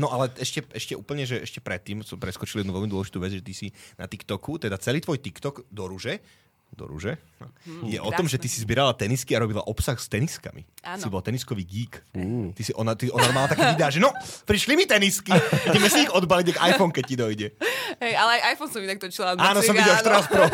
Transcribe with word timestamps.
No 0.00 0.08
ale 0.08 0.32
ešte, 0.40 0.64
ešte 0.72 0.96
úplne, 0.96 1.28
že 1.28 1.44
ešte 1.44 1.60
predtým 1.60 2.00
som 2.00 2.16
preskočil 2.16 2.64
jednu 2.64 2.72
veľmi 2.72 2.88
dôležitú 2.88 3.20
vec, 3.20 3.36
že 3.36 3.44
ty 3.44 3.52
si 3.52 3.68
na 4.00 4.08
TikToku, 4.08 4.56
teda 4.56 4.80
celý 4.80 5.04
tvoj 5.04 5.20
TikTok 5.20 5.68
do 5.68 5.84
rúže, 5.84 6.24
do 6.72 6.84
rúže, 6.84 7.20
Hm, 7.62 7.86
je 7.86 7.98
o 7.98 8.10
tom, 8.10 8.26
že 8.26 8.38
ty 8.38 8.46
si 8.46 8.62
zbierala 8.62 8.94
tenisky 8.94 9.34
a 9.34 9.42
robila 9.42 9.62
obsah 9.62 9.94
s 9.94 10.06
teniskami. 10.06 10.66
Áno. 10.82 10.98
Si 10.98 11.08
bol 11.10 11.22
teniskový 11.22 11.62
geek. 11.62 12.02
Ty 12.54 12.62
si, 12.62 12.72
ona, 12.74 12.94
ty, 12.94 13.10
ona 13.10 13.30
mala 13.30 13.46
také 13.46 13.66
videá, 13.70 13.90
že 13.90 14.02
no, 14.02 14.10
prišli 14.46 14.74
mi 14.74 14.84
tenisky, 14.84 15.30
ideme 15.66 15.86
si 15.86 16.06
ich 16.06 16.12
odbaliť, 16.12 16.46
jak 16.54 16.58
iPhone, 16.74 16.90
keď 16.90 17.04
ti 17.06 17.14
dojde. 17.14 17.46
Hej, 18.02 18.14
ale 18.14 18.30
aj 18.34 18.58
iPhone 18.58 18.70
som 18.70 18.80
inak 18.82 18.98
točila. 18.98 19.34
Áno, 19.34 19.60
som 19.62 19.74
videl 19.74 19.94
14 19.94 20.32
Pro. 20.32 20.44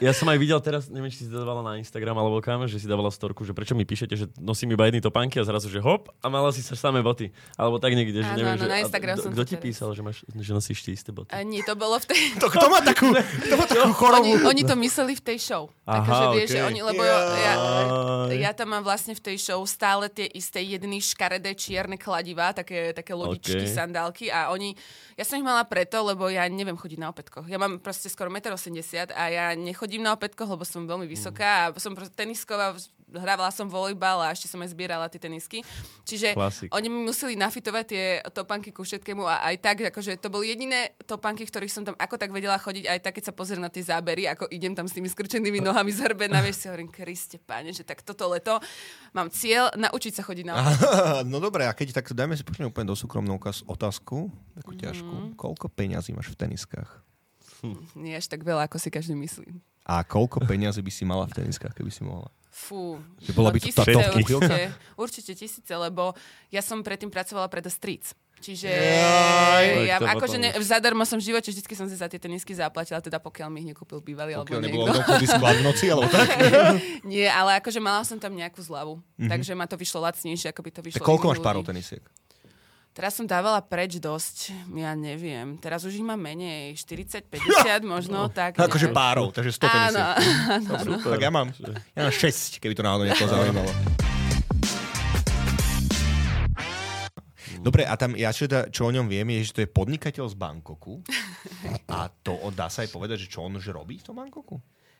Ja 0.00 0.12
som 0.12 0.26
aj 0.26 0.38
videl 0.38 0.58
teraz, 0.58 0.90
neviem, 0.90 1.10
či 1.10 1.26
si 1.26 1.30
dávala 1.30 1.62
na 1.62 1.72
Instagram 1.78 2.18
alebo 2.18 2.42
kam, 2.42 2.66
že 2.66 2.78
si 2.78 2.86
dávala 2.86 3.10
storku, 3.10 3.46
že 3.46 3.54
prečo 3.54 3.78
mi 3.78 3.86
píšete, 3.86 4.14
že 4.16 4.26
nosím 4.38 4.74
iba 4.74 4.86
jedny 4.86 4.98
topánky 4.98 5.38
a 5.38 5.44
zrazu, 5.46 5.70
že 5.70 5.78
hop, 5.78 6.10
a 6.18 6.26
mala 6.26 6.50
si 6.50 6.62
sa 6.62 6.74
samé 6.74 7.02
boty. 7.02 7.30
Alebo 7.54 7.78
tak 7.78 7.94
niekde, 7.94 8.22
že 8.22 8.30
Áno, 8.32 8.38
neviem, 8.38 8.54
áno, 8.54 8.62
že, 8.62 8.70
na 8.70 8.78
Instagram 8.82 9.14
kto- 9.14 9.24
som 9.24 9.30
Kto 9.34 9.42
to 9.42 9.46
ti 9.46 9.54
teraz. 9.54 9.66
písal, 9.66 9.88
že, 9.94 10.02
máš, 10.02 10.16
že 10.26 10.52
nosíš 10.52 10.78
tie 10.82 10.92
isté 10.94 11.10
boty? 11.14 11.30
A 11.30 11.42
nie, 11.46 11.62
to 11.62 11.78
bolo 11.78 11.98
v 12.00 12.06
tej... 12.10 12.20
To, 12.42 12.48
kto 12.48 12.66
má 12.66 12.80
takú, 12.82 13.12
kto 13.14 13.54
má 13.54 13.64
takú 13.66 13.92
chorobu? 13.94 14.32
Oni, 14.42 14.58
oni 14.58 14.62
to 14.64 14.74
mysleli 14.74 15.14
v 15.14 15.22
tej 15.22 15.38
show. 15.38 15.65
Aha, 15.86 16.02
Takže 16.02 16.24
vieš, 16.34 16.48
že 16.58 16.60
oni, 16.66 16.80
lebo 16.82 17.02
ja, 17.06 17.18
Jaj. 17.30 18.36
ja 18.42 18.50
tam 18.50 18.74
mám 18.74 18.82
vlastne 18.82 19.14
v 19.14 19.22
tej 19.22 19.36
show 19.38 19.62
stále 19.62 20.10
tie 20.10 20.26
isté 20.34 20.58
jedny 20.58 20.98
škaredé 20.98 21.54
čierne 21.54 21.94
kladivá, 21.94 22.50
také, 22.50 22.90
také 22.90 23.14
lodičky, 23.14 23.62
Okej. 23.62 23.70
sandálky 23.70 24.26
a 24.26 24.50
oni, 24.50 24.74
ja 25.14 25.22
som 25.22 25.38
ich 25.38 25.46
mala 25.46 25.62
preto, 25.62 26.02
lebo 26.02 26.26
ja 26.26 26.42
neviem 26.50 26.74
chodiť 26.74 26.98
na 26.98 27.14
opätkoch. 27.14 27.46
Ja 27.46 27.62
mám 27.62 27.78
proste 27.78 28.10
skoro 28.10 28.32
1,80 28.34 28.50
m 28.50 29.14
a 29.14 29.22
ja 29.30 29.44
nechodím 29.54 30.02
na 30.02 30.16
opätkoch, 30.16 30.50
lebo 30.50 30.66
som 30.66 30.90
veľmi 30.90 31.06
vysoká 31.06 31.70
a 31.70 31.78
som 31.78 31.94
proste 31.94 32.18
tenisková, 32.18 32.74
hrávala 33.06 33.50
som 33.50 33.66
volejbal 33.66 34.18
a 34.20 34.34
ešte 34.34 34.46
som 34.46 34.58
aj 34.58 34.70
zbierala 34.70 35.06
tie 35.06 35.18
tenisky. 35.18 35.62
Čiže 36.02 36.34
Klasik. 36.34 36.68
oni 36.74 36.86
mi 36.86 37.06
museli 37.06 37.38
nafitovať 37.38 37.84
tie 37.86 38.04
topanky 38.30 38.70
ku 38.70 38.82
všetkému 38.82 39.22
a 39.22 39.46
aj 39.46 39.56
tak, 39.62 39.76
akože 39.88 40.18
to 40.18 40.26
boli 40.26 40.50
jediné 40.50 40.90
topanky, 41.02 41.46
ktorých 41.46 41.70
som 41.70 41.82
tam 41.82 41.94
ako 41.94 42.18
tak 42.18 42.34
vedela 42.34 42.58
chodiť, 42.58 42.84
aj 42.86 42.98
tak, 43.00 43.14
keď 43.18 43.30
sa 43.30 43.34
pozriem 43.34 43.62
na 43.62 43.70
tie 43.70 43.82
zábery, 43.82 44.26
ako 44.26 44.50
idem 44.50 44.74
tam 44.74 44.90
s 44.90 44.94
tými 44.94 45.06
skrčenými 45.06 45.62
nohami 45.66 45.94
zhrbená, 45.94 46.42
vieš 46.42 46.62
si 46.62 46.66
hovorím, 46.66 46.90
Kriste, 46.90 47.38
páne, 47.38 47.70
že 47.70 47.86
tak 47.86 48.02
toto 48.02 48.26
leto 48.26 48.58
mám 49.14 49.30
cieľ 49.30 49.70
naučiť 49.74 50.12
sa 50.18 50.22
chodiť 50.26 50.44
na 50.44 50.54
No 51.32 51.38
dobre, 51.38 51.64
a 51.64 51.72
keď 51.72 52.02
tak 52.02 52.10
dajme 52.10 52.34
si 52.34 52.42
počne 52.42 52.66
úplne 52.66 52.90
do 52.90 52.98
súkromnú 52.98 53.38
otázku, 53.66 54.28
takú 54.54 54.72
Mhm. 54.74 54.80
ťažkú. 54.82 55.16
Koľko 55.34 55.66
peňazí 55.70 56.10
máš 56.10 56.34
v 56.34 56.38
teniskách? 56.38 56.90
Nie 57.96 58.20
až 58.20 58.28
tak 58.28 58.44
veľa, 58.44 58.68
ako 58.68 58.76
si 58.76 58.92
každý 58.92 59.16
myslí. 59.16 59.48
A 59.86 60.02
koľko 60.02 60.42
peňazí 60.42 60.82
by 60.82 60.92
si 60.92 61.02
mala 61.02 61.24
v 61.24 61.40
teniskách, 61.40 61.72
keby 61.72 61.88
si 61.88 62.02
mohla? 62.02 62.28
Fú, 62.56 62.96
Že 63.20 63.32
bola 63.36 63.52
by 63.52 63.60
to 63.60 63.68
tisíce 63.68 63.92
určite, 64.16 64.60
určite 64.96 65.32
tisíce, 65.36 65.72
lebo 65.76 66.16
ja 66.48 66.64
som 66.64 66.80
predtým 66.80 67.12
pracovala 67.12 67.52
pre 67.52 67.60
The 67.60 67.68
Streets. 67.68 68.16
Čiže 68.36 68.68
Jaj. 68.68 69.64
ja, 69.88 69.96
akože 69.96 70.36
ne, 70.36 70.52
zadarmo 70.60 71.04
som 71.08 71.16
v 71.16 71.24
živote, 71.24 71.48
vždy 71.48 71.64
som 71.72 71.88
si 71.88 71.96
za 71.96 72.04
tie 72.04 72.20
tenisky 72.20 72.52
zaplatila, 72.52 73.00
teda 73.00 73.16
pokiaľ 73.16 73.48
mi 73.48 73.64
ich 73.64 73.68
nekúpil 73.72 74.00
bývalý 74.04 74.36
alebo 74.36 74.52
Pokiaľ 74.52 74.60
niekto. 74.60 74.92
veľkú 74.92 75.12
disku 75.20 75.40
v 75.40 75.64
noci, 75.68 75.84
alebo 75.88 76.08
tak? 76.08 76.28
Nie, 77.12 77.32
ale 77.32 77.60
akože 77.60 77.80
mala 77.80 78.04
som 78.04 78.20
tam 78.20 78.36
nejakú 78.36 78.60
zľavu. 78.60 79.00
Mm-hmm. 79.00 79.30
Takže 79.32 79.52
ma 79.56 79.64
to 79.64 79.76
vyšlo 79.80 80.04
lacnejšie, 80.04 80.52
ako 80.52 80.60
by 80.64 80.70
to 80.72 80.80
vyšlo. 80.84 81.00
Tak 81.00 81.08
koľko 81.08 81.24
máš 81.32 81.40
párov 81.40 81.64
tenisiek? 81.64 82.04
Teraz 82.96 83.12
som 83.12 83.28
dávala 83.28 83.60
preč 83.60 84.00
dosť, 84.00 84.56
ja 84.72 84.96
neviem. 84.96 85.60
Teraz 85.60 85.84
už 85.84 86.00
ich 86.00 86.06
mám 86.06 86.16
menej, 86.16 86.72
40, 86.80 87.28
50 87.28 87.84
možno, 87.92 88.32
tak. 88.32 88.56
Akože 88.56 88.88
nejak. 88.88 88.96
párov, 88.96 89.36
takže 89.36 89.52
100 89.52 89.68
Áno, 89.68 90.00
tenisiek. 90.16 91.04
Tak 91.04 91.20
ja 91.20 91.28
mám, 91.28 91.52
ja 91.92 92.00
mám 92.08 92.14
6, 92.16 92.56
keby 92.56 92.72
to 92.72 92.80
náhodou 92.80 93.04
niekoho 93.04 93.28
zaujímalo. 93.28 93.68
Dobre, 97.60 97.84
a 97.84 97.92
tam 98.00 98.16
ja 98.16 98.32
čo, 98.32 98.48
teda, 98.48 98.72
čo 98.72 98.88
o 98.88 98.94
ňom 98.94 99.12
viem, 99.12 99.28
je, 99.36 99.52
že 99.52 99.52
to 99.52 99.60
je 99.66 99.68
podnikateľ 99.68 100.32
z 100.32 100.36
Bangkoku. 100.40 101.04
A 101.92 102.08
to 102.24 102.38
dá 102.54 102.72
sa 102.72 102.86
aj 102.86 102.94
povedať, 102.94 103.26
že 103.26 103.28
čo 103.28 103.44
on 103.44 103.58
že 103.58 103.76
robí 103.76 104.00
v 104.00 104.06
tom 104.06 104.16
Bangkoku? 104.16 104.56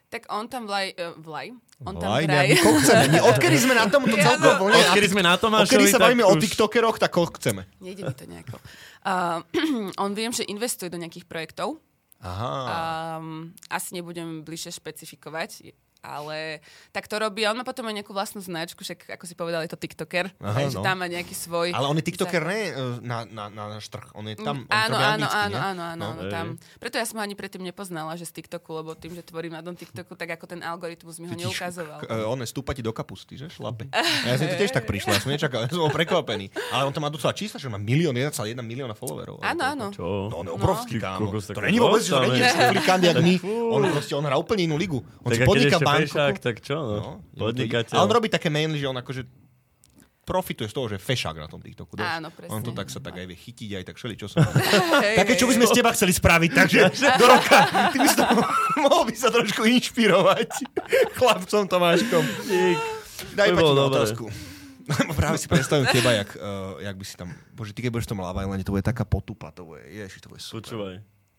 Tak 0.06 0.26
on 0.28 0.46
tam 0.46 0.64
vlaj, 0.64 0.92
uh, 0.92 1.14
vlaj, 1.16 1.50
on 1.82 1.94
tam 1.94 2.08
Vlaj, 2.08 2.24
vraj. 2.24 2.48
chceme. 2.56 3.04
Nie, 3.10 3.20
odkedy 3.20 3.56
sme 3.56 3.74
na 3.74 3.84
tomto 3.86 4.14
celkom 4.26 4.54
voľne. 4.58 4.78
Odkedy 4.80 5.06
sme 5.08 5.20
na 5.20 5.34
Tomášovi, 5.34 5.66
Odkedy 5.66 5.86
sa 5.88 5.98
bavíme 5.98 6.22
o 6.22 6.32
už- 6.32 6.42
TikTokeroch, 6.42 6.96
tak 6.96 7.10
koľko 7.10 7.36
chceme. 7.36 7.62
Nejde 7.78 8.02
mi 8.02 8.12
to 8.12 8.24
nejako. 8.24 8.56
Uh, 9.02 9.42
on 10.04 10.12
viem, 10.12 10.30
že 10.30 10.44
investuje 10.44 10.88
do 10.88 10.96
nejakých 10.96 11.24
projektov. 11.24 11.78
Aha. 12.16 12.50
Um, 13.18 13.52
asi 13.68 13.92
nebudem 13.92 14.40
bližšie 14.40 14.72
špecifikovať, 14.72 15.68
ale 16.06 16.62
tak 16.90 17.04
to 17.04 17.18
robí. 17.18 17.42
A 17.42 17.50
on 17.50 17.58
má 17.58 17.66
potom 17.66 17.82
aj 17.82 17.98
nejakú 17.98 18.14
vlastnú 18.14 18.38
značku, 18.38 18.80
však 18.80 19.10
ako 19.12 19.24
si 19.26 19.34
povedal, 19.34 19.60
je 19.60 19.70
to 19.70 19.76
TikToker. 19.76 20.30
Aha, 20.38 20.54
takže 20.56 20.78
no. 20.78 20.86
tam 20.86 21.02
má 21.02 21.10
nejaký 21.10 21.34
svoj... 21.34 21.74
Ale 21.74 21.86
on 21.86 21.98
je 21.98 22.04
TikToker 22.04 22.38
ne 22.40 22.60
e, 22.62 22.72
na, 23.02 23.26
na, 23.26 23.44
na 23.48 23.64
náš 23.74 23.90
trh. 23.90 24.06
On 24.14 24.22
je 24.22 24.38
tam, 24.38 24.62
on 24.62 24.70
áno, 24.70 24.94
áno, 24.94 25.26
anglicky, 25.26 25.34
áno, 25.36 25.56
áno, 25.58 25.82
áno, 25.82 25.94
No. 25.96 26.06
áno, 26.14 26.22
tam. 26.30 26.46
Preto 26.78 26.94
ja 26.94 27.04
som 27.04 27.18
ho 27.18 27.22
ani 27.22 27.34
predtým 27.34 27.60
nepoznala, 27.60 28.14
že 28.14 28.22
z 28.22 28.38
TikToku, 28.38 28.70
lebo 28.70 28.94
tým, 28.94 29.12
že 29.12 29.24
tvorím 29.24 29.52
na 29.52 29.64
tom 29.64 29.74
TikToku, 29.74 30.14
tak 30.14 30.30
ako 30.30 30.46
ten 30.46 30.60
algoritmus 30.62 31.18
mi 31.18 31.26
ho 31.26 31.34
Totiž, 31.34 31.42
neukazoval. 31.50 31.98
k- 31.98 32.06
e, 32.06 32.22
on 32.22 32.38
je 32.38 32.46
stúpa 32.46 32.70
ti 32.70 32.80
do 32.80 32.94
kapusty, 32.94 33.34
že? 33.34 33.50
Šlape. 33.50 33.90
Ja 34.28 34.38
som 34.38 34.46
to 34.46 34.56
tiež 34.56 34.70
tak 34.70 34.86
prišla, 34.86 35.10
ja 35.12 35.20
som 35.20 35.30
nečakal, 35.30 35.64
ja 35.64 35.68
som 35.68 35.82
bol 35.82 35.90
prekvapený. 35.90 36.52
Ale 36.70 36.84
on 36.84 36.92
tam 36.92 37.02
má 37.02 37.10
docela 37.10 37.32
čísla, 37.32 37.56
že 37.56 37.66
má 37.66 37.76
milión, 37.76 38.12
1,1 38.12 38.32
milióna 38.56 38.94
followerov. 38.94 39.40
Áno, 39.40 39.62
áno. 39.64 39.86
Čo? 39.90 40.30
To 40.30 40.36
on 40.36 40.46
je 40.46 40.52
obrovský, 40.52 40.94
Ty 40.96 41.02
kámo. 41.02 41.26
To 41.32 41.60
není 41.60 41.78
vôbec, 41.78 42.02
že 42.02 42.12
to 42.12 42.22
není 42.22 42.38
replikant, 42.38 43.02
jak 43.02 43.16
my. 43.18 43.34
On 43.74 43.82
proste, 43.88 44.12
on 44.12 44.22
hrá 44.22 44.36
úplne 44.36 44.62
inú 44.62 44.76
ligu. 44.76 45.02
On 45.24 45.30
si 45.30 45.42
podniká 45.42 45.78
v 45.96 46.08
fešák, 46.08 46.36
tak 46.42 46.56
čo? 46.60 46.76
No? 46.76 47.00
No, 47.32 47.42
Podnikateľ. 47.48 47.96
A 47.96 48.04
on 48.04 48.10
robí 48.12 48.28
také 48.28 48.52
mainly, 48.52 48.76
že 48.76 48.86
on 48.86 48.98
akože 49.00 49.24
profituje 50.26 50.66
z 50.66 50.74
toho, 50.74 50.86
že 50.90 50.94
je 50.98 51.02
fešák 51.06 51.38
na 51.38 51.46
tom 51.46 51.62
TikToku. 51.62 51.94
Áno, 52.02 52.34
presne. 52.34 52.50
On 52.50 52.58
to 52.58 52.74
tak 52.74 52.90
sa 52.90 52.98
tak 52.98 53.14
aj 53.14 53.30
vie 53.30 53.38
chytiť, 53.38 53.70
aj 53.78 53.84
tak 53.86 53.96
šeli, 53.96 54.18
čo 54.18 54.26
som. 54.26 54.42
Hej, 55.06 55.22
Také, 55.22 55.38
čo 55.38 55.46
by 55.46 55.54
sme 55.54 55.66
z 55.70 55.74
teba 55.78 55.94
chceli 55.94 56.10
spraviť, 56.10 56.50
takže 56.50 56.78
do 57.22 57.26
roka. 57.30 57.58
Ty 57.94 57.96
by 57.96 58.08
si 58.10 58.16
to 58.18 58.24
mohol 58.82 59.06
by 59.06 59.14
sa 59.14 59.30
trošku 59.30 59.62
inšpirovať 59.62 60.50
chlapcom 61.18 61.70
Tomáškom. 61.70 62.24
Daj 63.38 63.48
To 63.48 63.54
by 63.54 63.56
Pati 63.56 63.62
bolo 63.62 63.72
na 63.78 63.84
otázku. 63.86 64.24
Práve 65.14 65.38
si 65.38 65.46
predstavím 65.50 65.86
teba, 65.90 66.14
jak, 66.14 66.30
uh, 66.38 66.78
jak 66.78 66.94
by 66.94 67.04
si 67.06 67.14
tam... 67.18 67.34
Bože, 67.54 67.74
ty 67.74 67.82
keď 67.82 67.90
budeš 67.94 68.06
v 68.06 68.12
tom 68.14 68.22
Love 68.22 68.38
Islande, 68.38 68.62
to 68.62 68.74
bude 68.74 68.86
taká 68.86 69.02
potupa, 69.02 69.50
to 69.50 69.66
bude, 69.66 69.82
ježiš, 69.82 70.22
to 70.22 70.30
bude 70.30 70.42
super. 70.42 70.62
Počúvaj. 70.62 70.94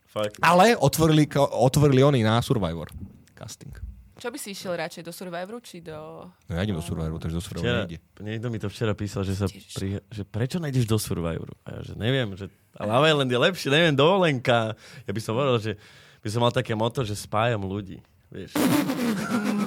Fakt. 0.07 0.35
Ale 0.43 0.75
otvorili, 0.79 1.27
otvorili 1.35 2.03
oni 2.03 2.23
na 2.23 2.39
Survivor 2.43 2.91
casting. 3.35 3.71
Čo 4.17 4.27
by 4.27 4.37
si 4.37 4.49
išiel 4.49 4.73
radšej 4.73 5.01
do 5.01 5.11
Survivoru, 5.11 5.57
či 5.59 5.77
do... 5.79 6.25
No 6.25 6.51
ja 6.51 6.61
idem 6.61 6.73
do 6.73 6.81
Survivoru, 6.81 7.17
takže 7.17 7.33
do 7.33 7.43
Survivoru 7.43 7.61
Včera, 7.63 7.81
nejde. 7.83 7.97
niekto 8.19 8.47
mi 8.49 8.57
to 8.57 8.65
včera 8.67 8.91
písal, 8.91 9.21
že, 9.21 9.33
sa 9.33 9.45
pri, 9.47 10.01
že 10.03 10.23
prečo 10.23 10.57
nejdeš 10.57 10.85
do 10.85 10.97
Survivoru? 10.97 11.53
A 11.63 11.77
ja, 11.77 11.79
že 11.83 11.93
neviem, 11.93 12.33
že 12.33 12.49
a 12.73 12.83
Love 12.83 13.05
Island 13.07 13.29
je 13.29 13.39
lepšie, 13.39 13.69
neviem, 13.69 13.93
dovolenka. 13.93 14.73
Ja 15.05 15.11
by 15.11 15.21
som 15.21 15.33
hovoril, 15.33 15.57
že 15.59 15.71
by 16.19 16.29
som 16.29 16.41
mal 16.41 16.49
také 16.49 16.73
moto, 16.73 17.01
že 17.01 17.13
spájam 17.13 17.61
ľudí. 17.61 18.01
Vieš. 18.27 18.57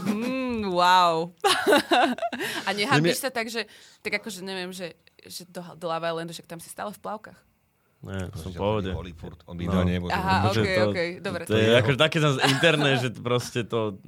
Mm, 0.06 0.68
wow. 0.68 1.30
A 2.66 2.70
nehambíš 2.70 3.18
sa 3.18 3.30
tak, 3.30 3.46
že... 3.46 3.64
Tak 4.00 4.18
akože 4.18 4.42
neviem, 4.42 4.70
že, 4.70 4.94
že 5.22 5.42
do, 5.44 5.62
do 5.74 5.86
Love 5.86 6.06
Islandu, 6.06 6.32
však 6.32 6.46
tam 6.46 6.58
si 6.58 6.68
stále 6.68 6.90
v 6.90 6.98
plavkách. 6.98 7.38
Ne, 8.00 8.32
som 8.32 8.48
pohode. 8.50 8.88
Furt, 9.12 9.44
On 9.44 9.52
by 9.52 9.64
No. 9.68 9.84
nebol. 9.84 10.08
Aha, 10.08 10.48
Že 10.50 10.60
okej, 10.60 10.72
to- 10.74 10.88
okej, 10.88 11.08
dobre. 11.20 11.42
To 11.44 11.52
je 11.52 11.68
akože 11.76 11.98
také 11.98 12.16
interné, 12.48 12.90
že 12.96 13.08
proste 13.12 13.60
to... 13.62 14.00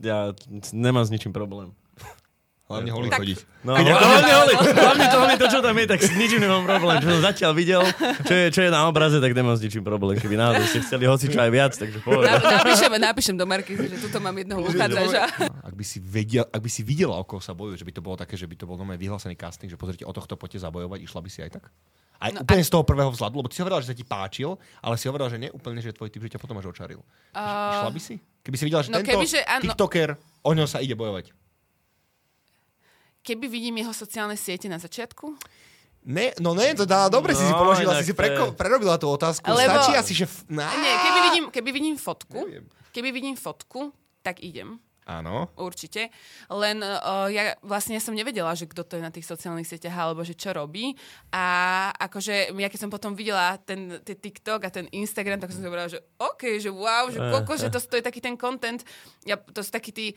Ja 0.00 0.32
nemám 0.70 1.04
s 1.04 1.10
ničím 1.10 1.30
problém. 1.30 1.70
Hlavne 2.70 2.90
holý 2.94 3.10
Tak- 3.10 3.18
chodiť. 3.18 3.38
No, 3.66 3.74
Keď 3.74 3.82
hlavne, 3.82 3.98
hlavne, 3.98 4.30
hlavne, 4.30 4.54
hlavne, 4.78 5.04
to, 5.10 5.16
hlavne 5.18 5.36
to, 5.42 5.46
čo 5.50 5.58
tam 5.58 5.74
je, 5.74 5.86
tak 5.90 6.00
s 6.00 6.14
ničím 6.14 6.38
nemám 6.38 6.62
problém. 6.62 7.02
Čo 7.02 7.06
som 7.10 7.22
zatiaľ 7.26 7.50
videl, 7.50 7.82
čo 8.22 8.30
je, 8.30 8.46
čo 8.54 8.60
je 8.62 8.70
na 8.70 8.86
obraze, 8.86 9.18
tak 9.18 9.34
nemám 9.34 9.58
s 9.58 9.62
ničím 9.66 9.82
problém. 9.82 10.14
Keby 10.14 10.38
náhodou 10.38 10.62
ste 10.64 10.78
chceli 10.78 11.02
hocičo 11.02 11.34
aj 11.34 11.50
viac, 11.50 11.74
takže 11.74 11.98
povedal. 11.98 12.38
Na, 12.38 12.62
napíšem, 12.62 12.90
napíšem 12.94 13.34
do 13.34 13.42
Marky, 13.42 13.74
že 13.74 13.98
tuto 13.98 14.22
mám 14.22 14.38
jedného 14.38 14.62
uchádzača. 14.62 15.50
Ak 15.66 15.74
by 15.74 15.82
si, 15.82 15.98
vedel, 15.98 16.46
ak 16.46 16.62
by 16.62 16.70
si 16.70 16.86
videla, 16.86 17.18
o 17.18 17.26
koho 17.26 17.42
sa 17.42 17.58
bojujú, 17.58 17.74
že 17.74 17.86
by 17.90 17.90
to 17.90 18.02
bolo 18.06 18.14
také, 18.14 18.38
že 18.38 18.46
by 18.46 18.54
to 18.54 18.70
bol 18.70 18.78
normálne 18.78 19.02
vyhlásený 19.02 19.34
casting, 19.34 19.66
že 19.66 19.74
pozrite, 19.74 20.06
o 20.06 20.14
tohto 20.14 20.38
poďte 20.38 20.62
zabojovať, 20.62 21.02
išla 21.02 21.18
by 21.18 21.28
si 21.28 21.42
aj 21.42 21.58
tak? 21.58 21.74
Aj 22.22 22.30
No, 22.30 22.46
úplne 22.46 22.62
z 22.62 22.70
toho 22.70 22.86
prvého 22.86 23.10
vzhľadu, 23.10 23.34
lebo 23.34 23.48
ty 23.50 23.58
si 23.58 23.62
hovorila, 23.66 23.82
že 23.82 23.90
sa 23.90 23.96
ti 23.98 24.06
páčil, 24.06 24.54
ale 24.78 24.94
si 24.94 25.10
hovorila, 25.10 25.26
že 25.26 25.42
nie 25.42 25.50
úplne, 25.50 25.82
že 25.82 25.90
je 25.90 25.98
tvoj 25.98 26.06
typ, 26.06 26.22
že 26.22 26.36
ťa 26.36 26.40
potom 26.40 26.54
až 26.54 26.70
očaril. 26.70 27.02
Uh, 27.34 27.82
Išla 27.82 27.90
by 27.90 27.98
si? 27.98 28.14
Keby 28.40 28.56
si 28.56 28.64
videla, 28.64 28.82
že 28.82 28.90
no 28.90 29.00
tento 29.00 29.10
kebyže 29.12 29.40
áno. 29.44 29.62
TikToker, 29.68 30.08
o 30.42 30.50
ňom 30.52 30.64
sa 30.64 30.80
ide 30.80 30.96
bojovať. 30.96 31.32
Keby 33.20 33.46
vidím 33.46 33.76
jeho 33.78 33.92
sociálne 33.92 34.34
siete 34.34 34.66
na 34.66 34.80
začiatku, 34.80 35.36
Ne, 36.00 36.32
no 36.40 36.56
ne, 36.56 36.72
to 36.72 36.88
dá, 36.88 37.12
dobre 37.12 37.36
si 37.36 37.44
si 37.44 37.52
No, 37.52 37.60
položila, 37.60 38.00
si 38.00 38.08
si 38.08 38.14
preko, 38.16 38.56
prerobila 38.56 38.96
tú 38.96 39.04
otázku. 39.12 39.44
Lebo- 39.44 39.68
Stačí 39.68 39.92
asi, 39.92 40.12
že... 40.16 40.24
F... 40.24 40.48
Ná... 40.48 40.64
Nie, 40.72 40.96
keby 40.96 41.18
vidím, 41.28 41.44
keby 41.52 41.70
vidím 41.76 41.96
fotku, 42.00 42.40
Neviem. 42.40 42.64
keby 42.96 43.08
vidím 43.12 43.36
fotku, 43.36 43.92
tak 44.24 44.40
idem. 44.40 44.80
Áno. 45.08 45.50
Určite. 45.58 46.12
Len 46.52 46.80
uh, 46.84 47.26
ja 47.32 47.56
vlastne 47.64 47.98
ja 47.98 48.02
som 48.04 48.14
nevedela, 48.14 48.54
že 48.54 48.68
kto 48.68 48.86
to 48.86 48.96
je 48.98 49.02
na 49.02 49.10
tých 49.10 49.26
sociálnych 49.26 49.66
sieťach 49.66 49.96
alebo 49.96 50.22
že 50.22 50.38
čo 50.38 50.54
robí. 50.54 50.94
A 51.34 51.44
akože 51.98 52.54
ja 52.54 52.68
keď 52.70 52.80
som 52.86 52.90
potom 52.92 53.18
videla 53.18 53.58
ten, 53.62 53.98
ten 54.06 54.14
TikTok 54.14 54.66
a 54.66 54.70
ten 54.70 54.86
Instagram, 54.94 55.42
tak 55.42 55.50
som 55.50 55.60
si 55.60 55.66
hovorila, 55.66 55.90
že 55.90 55.98
OK, 56.20 56.62
že 56.62 56.70
wow, 56.70 57.10
že 57.10 57.18
koľko, 57.18 57.52
že 57.58 57.68
to, 57.74 57.78
to 57.82 57.98
je 57.98 58.06
taký 58.06 58.20
ten 58.22 58.38
content. 58.38 58.84
Ja, 59.26 59.34
to 59.40 59.66
sú 59.66 59.74
takí 59.74 59.90
tí 59.90 60.14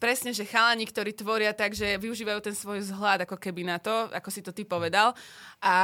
presne, 0.00 0.32
že 0.32 0.48
chalani, 0.48 0.88
ktorí 0.88 1.12
tvoria 1.12 1.52
tak, 1.52 1.76
že 1.76 2.00
využívajú 2.00 2.40
ten 2.40 2.56
svoj 2.56 2.80
vzhľad 2.80 3.28
ako 3.28 3.36
keby 3.36 3.68
na 3.68 3.76
to, 3.76 4.08
ako 4.10 4.28
si 4.32 4.40
to 4.40 4.56
ty 4.56 4.64
povedal. 4.64 5.12
A 5.60 5.76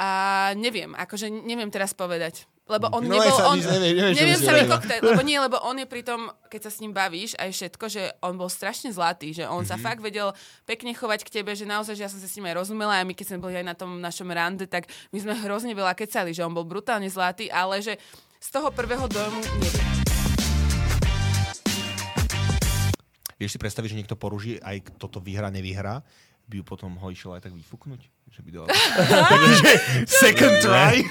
A 0.00 0.54
neviem, 0.56 0.96
akože 0.96 1.28
neviem 1.28 1.68
teraz 1.68 1.92
povedať. 1.92 2.46
Lebo 2.70 2.86
on 2.88 3.02
No, 3.02 3.18
nebol... 3.18 3.34
sa 3.34 3.50
on, 3.50 3.58
nevie- 3.58 3.98
nevieš, 3.98 4.14
čo 4.14 4.22
neviem 4.22 4.38
sa 4.38 4.52
mi 4.54 4.62
koktajl, 4.64 5.02
lebo 5.02 5.22
nie, 5.22 5.34
lebo 5.36 5.58
on 5.58 5.74
je 5.74 5.84
pri 5.84 6.02
tom, 6.02 6.20
keď 6.46 6.60
sa 6.62 6.70
s 6.70 6.78
ním 6.78 6.94
bavíš, 6.94 7.34
aj 7.34 7.50
všetko, 7.50 7.84
že 7.84 8.02
on 8.20 8.38
bol 8.38 8.46
strašne 8.46 8.88
zlatý, 8.88 9.34
že 9.34 9.42
on 9.42 9.60
mm-hmm. 9.60 9.66
sa 9.66 9.74
Mhm. 9.74 9.82
fakt 9.82 10.00
vedel 10.00 10.30
pekne 10.62 10.94
chovať 10.94 11.26
k 11.26 11.34
tebe, 11.34 11.50
že 11.50 11.66
naozaj, 11.66 11.94
že 11.94 12.02
ja 12.02 12.08
som 12.08 12.16
sa 12.16 12.24
s 12.24 12.34
ním 12.34 12.46
aj 12.46 12.62
rozumela 12.62 12.94
a 12.94 13.02
my 13.02 13.10
keď 13.10 13.26
sme 13.28 13.42
boli 13.42 13.58
aj 13.58 13.66
na 13.66 13.74
tom 13.74 13.98
našom 13.98 14.30
rande, 14.30 14.64
tak 14.64 14.86
my 15.10 15.18
sme 15.18 15.34
hrozne 15.36 15.74
veľa 15.74 15.92
kecali, 15.92 16.30
že 16.30 16.40
on 16.40 16.52
bol 16.52 16.62
brutálne 16.62 17.06
zlatý, 17.06 17.50
ale 17.50 17.82
že 17.82 17.98
z 18.38 18.48
toho 18.48 18.70
prvého 18.70 19.04
dojmu 19.04 19.40
neviem. 19.58 19.88
Vieš 23.34 23.56
si 23.56 23.58
predstaviť, 23.58 23.88
že 23.88 23.98
niekto 23.98 24.14
poruží 24.14 24.60
aj 24.60 24.94
toto 24.94 25.16
vyhra, 25.18 25.48
nevyhrá, 25.48 26.04
by 26.44 26.60
ju 26.60 26.64
potom 26.66 26.92
ho 26.92 27.08
išiel 27.08 27.32
aj 27.32 27.48
tak 27.48 27.56
vyfúknuť? 27.56 28.19
Že 28.30 28.40
by 28.46 28.50
dal... 28.54 28.66
Takže 29.34 29.70
second 30.06 30.54
try, 30.62 31.02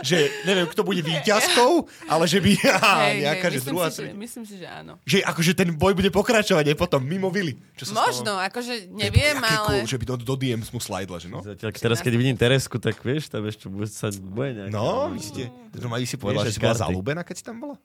že 0.00 0.32
neviem, 0.48 0.64
kto 0.64 0.80
bude 0.80 1.04
víťazkou, 1.04 1.84
ale 2.08 2.24
že 2.24 2.40
by 2.40 2.52
á, 2.80 3.12
Hej, 3.12 3.16
nejaká, 3.20 3.46
hej, 3.46 3.52
že 3.52 3.58
myslím, 3.60 3.74
druhá... 3.76 3.88
si, 3.92 4.00
že, 4.00 4.12
myslím 4.16 4.44
si, 4.48 4.54
že 4.56 4.66
áno. 4.66 4.92
Že 5.04 5.18
akože 5.28 5.52
ten 5.52 5.68
boj 5.76 5.92
bude 5.92 6.08
pokračovať 6.08 6.72
aj 6.72 6.76
potom, 6.80 7.04
mimo 7.04 7.28
Vily. 7.28 7.52
Čo 7.76 7.92
sa 7.92 8.08
Možno, 8.08 8.40
stalo? 8.40 8.48
akože 8.48 8.88
neviem, 8.96 9.36
ale... 9.44 9.84
Cool, 9.84 9.84
že 9.84 9.96
by 10.00 10.04
do, 10.08 10.14
do 10.24 10.34
DMs 10.40 10.72
mu 10.72 10.80
slidla, 10.80 11.20
že 11.20 11.28
no? 11.28 11.44
Zatiaľ, 11.44 11.70
teraz, 11.76 12.00
keď 12.00 12.12
vidím 12.16 12.36
Teresku, 12.40 12.80
tak 12.80 12.96
vieš, 13.04 13.28
tam 13.28 13.44
ešte 13.44 13.68
bude 13.68 13.84
sa 13.84 14.08
bude 14.08 14.64
nejaká... 14.64 14.72
No, 14.72 15.12
vy 15.12 15.20
ste, 15.20 15.52
to 15.68 15.86
Maji 15.86 16.08
si 16.08 16.16
povedala, 16.16 16.48
že 16.48 16.56
si 16.56 16.64
bola 16.64 16.80
zalúbená, 16.80 17.20
keď 17.28 17.36
si 17.36 17.44
tam 17.44 17.60
bola? 17.60 17.76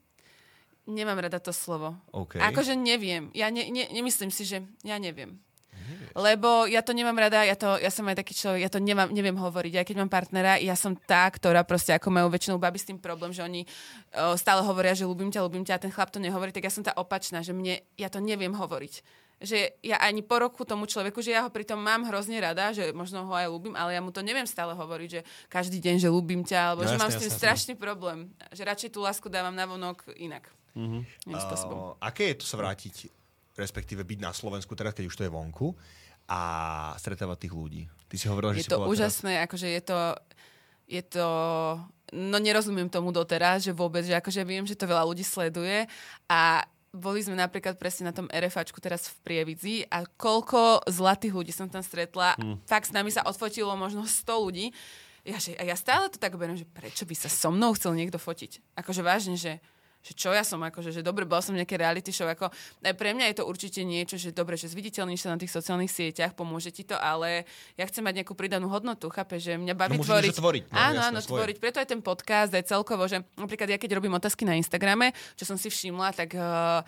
Nemám 0.90 1.22
rada 1.22 1.38
to 1.38 1.54
slovo. 1.54 1.94
OK. 2.10 2.42
Akože 2.42 2.74
neviem. 2.74 3.30
Ja 3.38 3.54
ne, 3.54 3.70
ne, 3.70 3.86
nemyslím 3.94 4.34
si, 4.34 4.42
že 4.42 4.66
ja 4.82 4.98
neviem. 4.98 5.38
Lebo 6.16 6.66
ja 6.66 6.82
to 6.82 6.92
nemám 6.92 7.18
rada, 7.18 7.46
ja, 7.46 7.56
to, 7.56 7.78
ja 7.80 7.92
som 7.94 8.06
aj 8.10 8.22
taký 8.22 8.34
človek, 8.34 8.62
ja 8.66 8.72
to 8.72 8.82
nemám, 8.82 9.10
neviem 9.10 9.36
hovoriť. 9.36 9.74
Aj 9.80 9.86
keď 9.86 9.96
mám 10.02 10.12
partnera, 10.12 10.58
ja 10.62 10.74
som 10.74 10.94
tá, 10.96 11.30
ktorá 11.30 11.64
proste 11.64 11.94
ako 11.96 12.10
majú 12.10 12.28
väčšinou 12.30 12.58
baby 12.62 12.80
s 12.80 12.90
tým 12.90 13.00
problém, 13.00 13.32
že 13.32 13.46
oni 13.46 13.66
o, 13.66 14.36
stále 14.36 14.62
hovoria, 14.66 14.98
že 14.98 15.08
ľúbim 15.08 15.30
ťa, 15.30 15.46
ľúbim 15.46 15.64
ťa 15.66 15.78
a 15.78 15.84
ten 15.84 15.92
chlap 15.94 16.10
to 16.14 16.22
nehovorí, 16.22 16.50
tak 16.54 16.66
ja 16.66 16.74
som 16.74 16.84
tá 16.86 16.94
opačná, 16.98 17.42
že 17.42 17.56
mne, 17.56 17.82
ja 17.96 18.10
to 18.12 18.20
neviem 18.22 18.54
hovoriť. 18.54 19.28
Že 19.40 19.80
ja 19.88 20.04
ani 20.04 20.20
po 20.20 20.36
roku 20.36 20.68
tomu 20.68 20.84
človeku, 20.84 21.24
že 21.24 21.32
ja 21.32 21.48
ho 21.48 21.50
pritom 21.50 21.80
mám 21.80 22.04
hrozne 22.04 22.44
rada, 22.44 22.76
že 22.76 22.92
možno 22.92 23.24
ho 23.24 23.32
aj 23.32 23.48
ľúbim, 23.48 23.72
ale 23.72 23.96
ja 23.96 24.04
mu 24.04 24.12
to 24.12 24.20
neviem 24.20 24.44
stále 24.44 24.76
hovoriť, 24.76 25.10
že 25.10 25.22
každý 25.48 25.80
deň, 25.80 25.96
že 26.04 26.10
ľúbim 26.12 26.44
ťa, 26.44 26.76
alebo 26.76 26.84
No 26.84 26.92
že 26.92 27.00
jasne, 27.00 27.04
mám 27.08 27.12
s 27.12 27.22
tým 27.24 27.32
jasne, 27.32 27.40
strašný 27.40 27.74
problém. 27.80 28.36
Že 28.52 28.62
radšej 28.68 28.90
tú 28.92 29.00
lásku 29.00 29.32
dávam 29.32 29.56
na 29.56 29.64
vonok 29.64 30.12
inak. 30.20 30.44
Mhm. 30.76 31.08
Spôsobom. 31.40 31.96
Uh, 31.96 32.04
aké 32.04 32.36
je 32.36 32.44
to 32.44 32.46
sa 32.46 32.60
vrátiť, 32.60 33.19
respektíve 33.60 34.08
byť 34.08 34.20
na 34.24 34.32
Slovensku 34.32 34.72
teraz, 34.74 34.96
keď 34.96 35.12
už 35.12 35.16
to 35.20 35.26
je 35.28 35.32
vonku 35.32 35.76
a 36.32 36.42
stretávať 36.96 37.46
tých 37.46 37.54
ľudí? 37.54 37.84
Ty 38.08 38.16
si 38.16 38.26
hovorila, 38.32 38.56
že 38.56 38.64
Je 38.64 38.66
si 38.66 38.72
to 38.72 38.88
úžasné, 38.88 39.44
akože 39.44 39.68
je 39.68 39.82
to, 39.84 40.00
je 40.88 41.02
to, 41.04 41.28
no 42.16 42.38
nerozumiem 42.40 42.88
tomu 42.88 43.12
doteraz, 43.12 43.68
že 43.68 43.76
vôbec, 43.76 44.08
že 44.08 44.16
akože 44.16 44.42
viem, 44.48 44.64
že 44.64 44.80
to 44.80 44.88
veľa 44.88 45.04
ľudí 45.04 45.28
sleduje 45.28 45.86
a 46.32 46.64
boli 46.90 47.22
sme 47.22 47.38
napríklad 47.38 47.78
presne 47.78 48.10
na 48.10 48.14
tom 48.16 48.26
RFAčku 48.34 48.82
teraz 48.82 49.14
v 49.14 49.16
Prievidzi 49.22 49.86
a 49.94 50.10
koľko 50.10 50.90
zlatých 50.90 51.34
ľudí 51.38 51.54
som 51.54 51.70
tam 51.70 51.86
stretla. 51.86 52.34
Hmm. 52.34 52.58
Fakt 52.66 52.90
s 52.90 52.96
nami 52.96 53.14
sa 53.14 53.22
odfotilo 53.30 53.78
možno 53.78 54.10
100 54.10 54.26
ľudí. 54.26 54.74
Ja, 55.22 55.38
že, 55.38 55.54
a 55.54 55.68
ja 55.68 55.78
stále 55.78 56.10
to 56.10 56.18
tak 56.18 56.34
beriem, 56.34 56.58
že 56.58 56.66
prečo 56.66 57.06
by 57.06 57.14
sa 57.14 57.30
so 57.30 57.54
mnou 57.54 57.78
chcel 57.78 57.94
niekto 57.94 58.18
fotiť. 58.18 58.74
Akože 58.74 59.06
vážne, 59.06 59.38
že 59.38 59.62
že 60.00 60.16
čo 60.16 60.32
ja 60.32 60.48
som, 60.48 60.64
akože, 60.64 60.96
že 60.96 61.04
dobre, 61.04 61.28
bol 61.28 61.44
som 61.44 61.52
v 61.52 61.60
nejakej 61.60 61.76
reality 61.76 62.12
show, 62.16 62.24
ako, 62.24 62.48
aj 62.82 62.96
pre 62.96 63.12
mňa 63.12 63.30
je 63.30 63.36
to 63.36 63.44
určite 63.44 63.84
niečo, 63.84 64.16
že 64.16 64.32
dobre, 64.32 64.56
že 64.56 64.72
zviditeľníš 64.72 65.28
sa 65.28 65.36
na 65.36 65.40
tých 65.40 65.52
sociálnych 65.52 65.92
sieťach, 65.92 66.34
pomôže 66.40 66.72
ti 66.72 66.88
to, 66.88 66.96
ale 66.96 67.44
ja 67.76 67.84
chcem 67.84 68.00
mať 68.00 68.24
nejakú 68.24 68.32
pridanú 68.32 68.72
hodnotu, 68.72 69.12
chápe, 69.12 69.36
že 69.38 69.60
mňa 69.60 69.76
baví 69.76 70.00
No, 70.00 70.08
tvoriť. 70.08 70.32
tvoriť, 70.40 70.64
no, 70.72 70.76
áno, 70.80 71.00
jasné, 71.04 71.08
áno, 71.12 71.20
svoje. 71.20 71.40
tvoriť. 71.44 71.58
Preto 71.60 71.78
aj 71.84 71.88
ten 71.92 72.00
podcast, 72.00 72.52
aj 72.56 72.64
celkovo, 72.64 73.04
že 73.12 73.20
napríklad 73.36 73.68
ja 73.68 73.78
keď 73.78 74.00
robím 74.00 74.16
otázky 74.16 74.48
na 74.48 74.56
Instagrame, 74.56 75.12
čo 75.36 75.44
som 75.44 75.60
si 75.60 75.68
všimla, 75.68 76.16
tak 76.16 76.32
uh, 76.32 76.80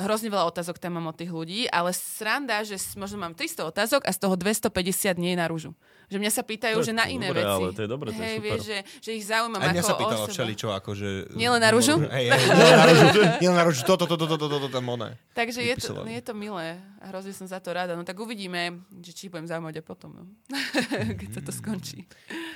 hrozne 0.00 0.32
veľa 0.32 0.48
otázok 0.48 0.80
tam 0.80 0.96
mám 0.96 1.12
od 1.12 1.16
tých 1.16 1.30
ľudí, 1.30 1.68
ale 1.68 1.92
sranda, 1.92 2.64
že 2.64 2.80
možno 2.96 3.20
mám 3.20 3.36
300 3.36 3.68
otázok 3.68 4.00
a 4.08 4.10
z 4.10 4.18
toho 4.18 4.34
250 4.34 5.20
nie 5.20 5.36
je 5.36 5.38
na 5.38 5.46
rúžu. 5.46 5.72
Že 6.10 6.18
mňa 6.18 6.32
sa 6.34 6.42
pýtajú, 6.42 6.76
To 6.80 6.82
že 6.82 6.90
na 6.90 7.06
iné 7.06 7.30
dobré, 7.30 7.46
veci. 7.46 7.54
ale 7.54 7.68
to 7.70 7.80
je 7.86 7.88
dobré, 7.88 8.08
to 8.10 8.18
je 8.18 8.26
Hej, 8.26 8.34
super. 8.34 8.46
vieš, 8.50 8.60
že, 8.66 8.78
že 8.98 9.10
ich 9.14 9.24
zaujímam 9.30 9.60
Aj 9.62 9.68
mňa 9.70 9.82
ako 9.84 9.86
sa 9.86 9.94
pýtala 9.94 10.26
všeličo, 10.26 10.68
akože... 10.74 11.08
Nielen 11.38 11.60
na 11.62 11.70
rúžu? 11.70 11.94
Hej, 12.18 12.26
hej, 12.34 12.44
nielen 12.50 12.74
na 12.74 12.86
rúžu, 12.90 13.20
nielen 13.38 13.56
na 13.60 13.64
rúžu, 13.68 13.82
toto, 13.86 14.04
toto, 14.10 14.26
toto, 14.26 14.46
toto, 14.50 14.66
tam 14.66 14.84
oné. 14.90 15.14
Takže 15.38 15.62
je 15.62 15.74
to, 15.78 16.02
je 16.02 16.22
to 16.24 16.32
milé 16.34 16.82
a 16.98 17.04
hrozne 17.14 17.30
som 17.30 17.46
za 17.46 17.62
to 17.62 17.70
rada. 17.70 17.94
No 17.94 18.02
tak 18.02 18.18
uvidíme, 18.18 18.82
že 18.98 19.14
či 19.14 19.30
budem 19.30 19.46
zaujímať 19.46 19.78
aj 19.78 19.84
potom, 19.86 20.10
no. 20.10 20.24
keď 21.20 21.28
sa 21.38 21.40
to 21.46 21.52
skončí. 21.54 22.10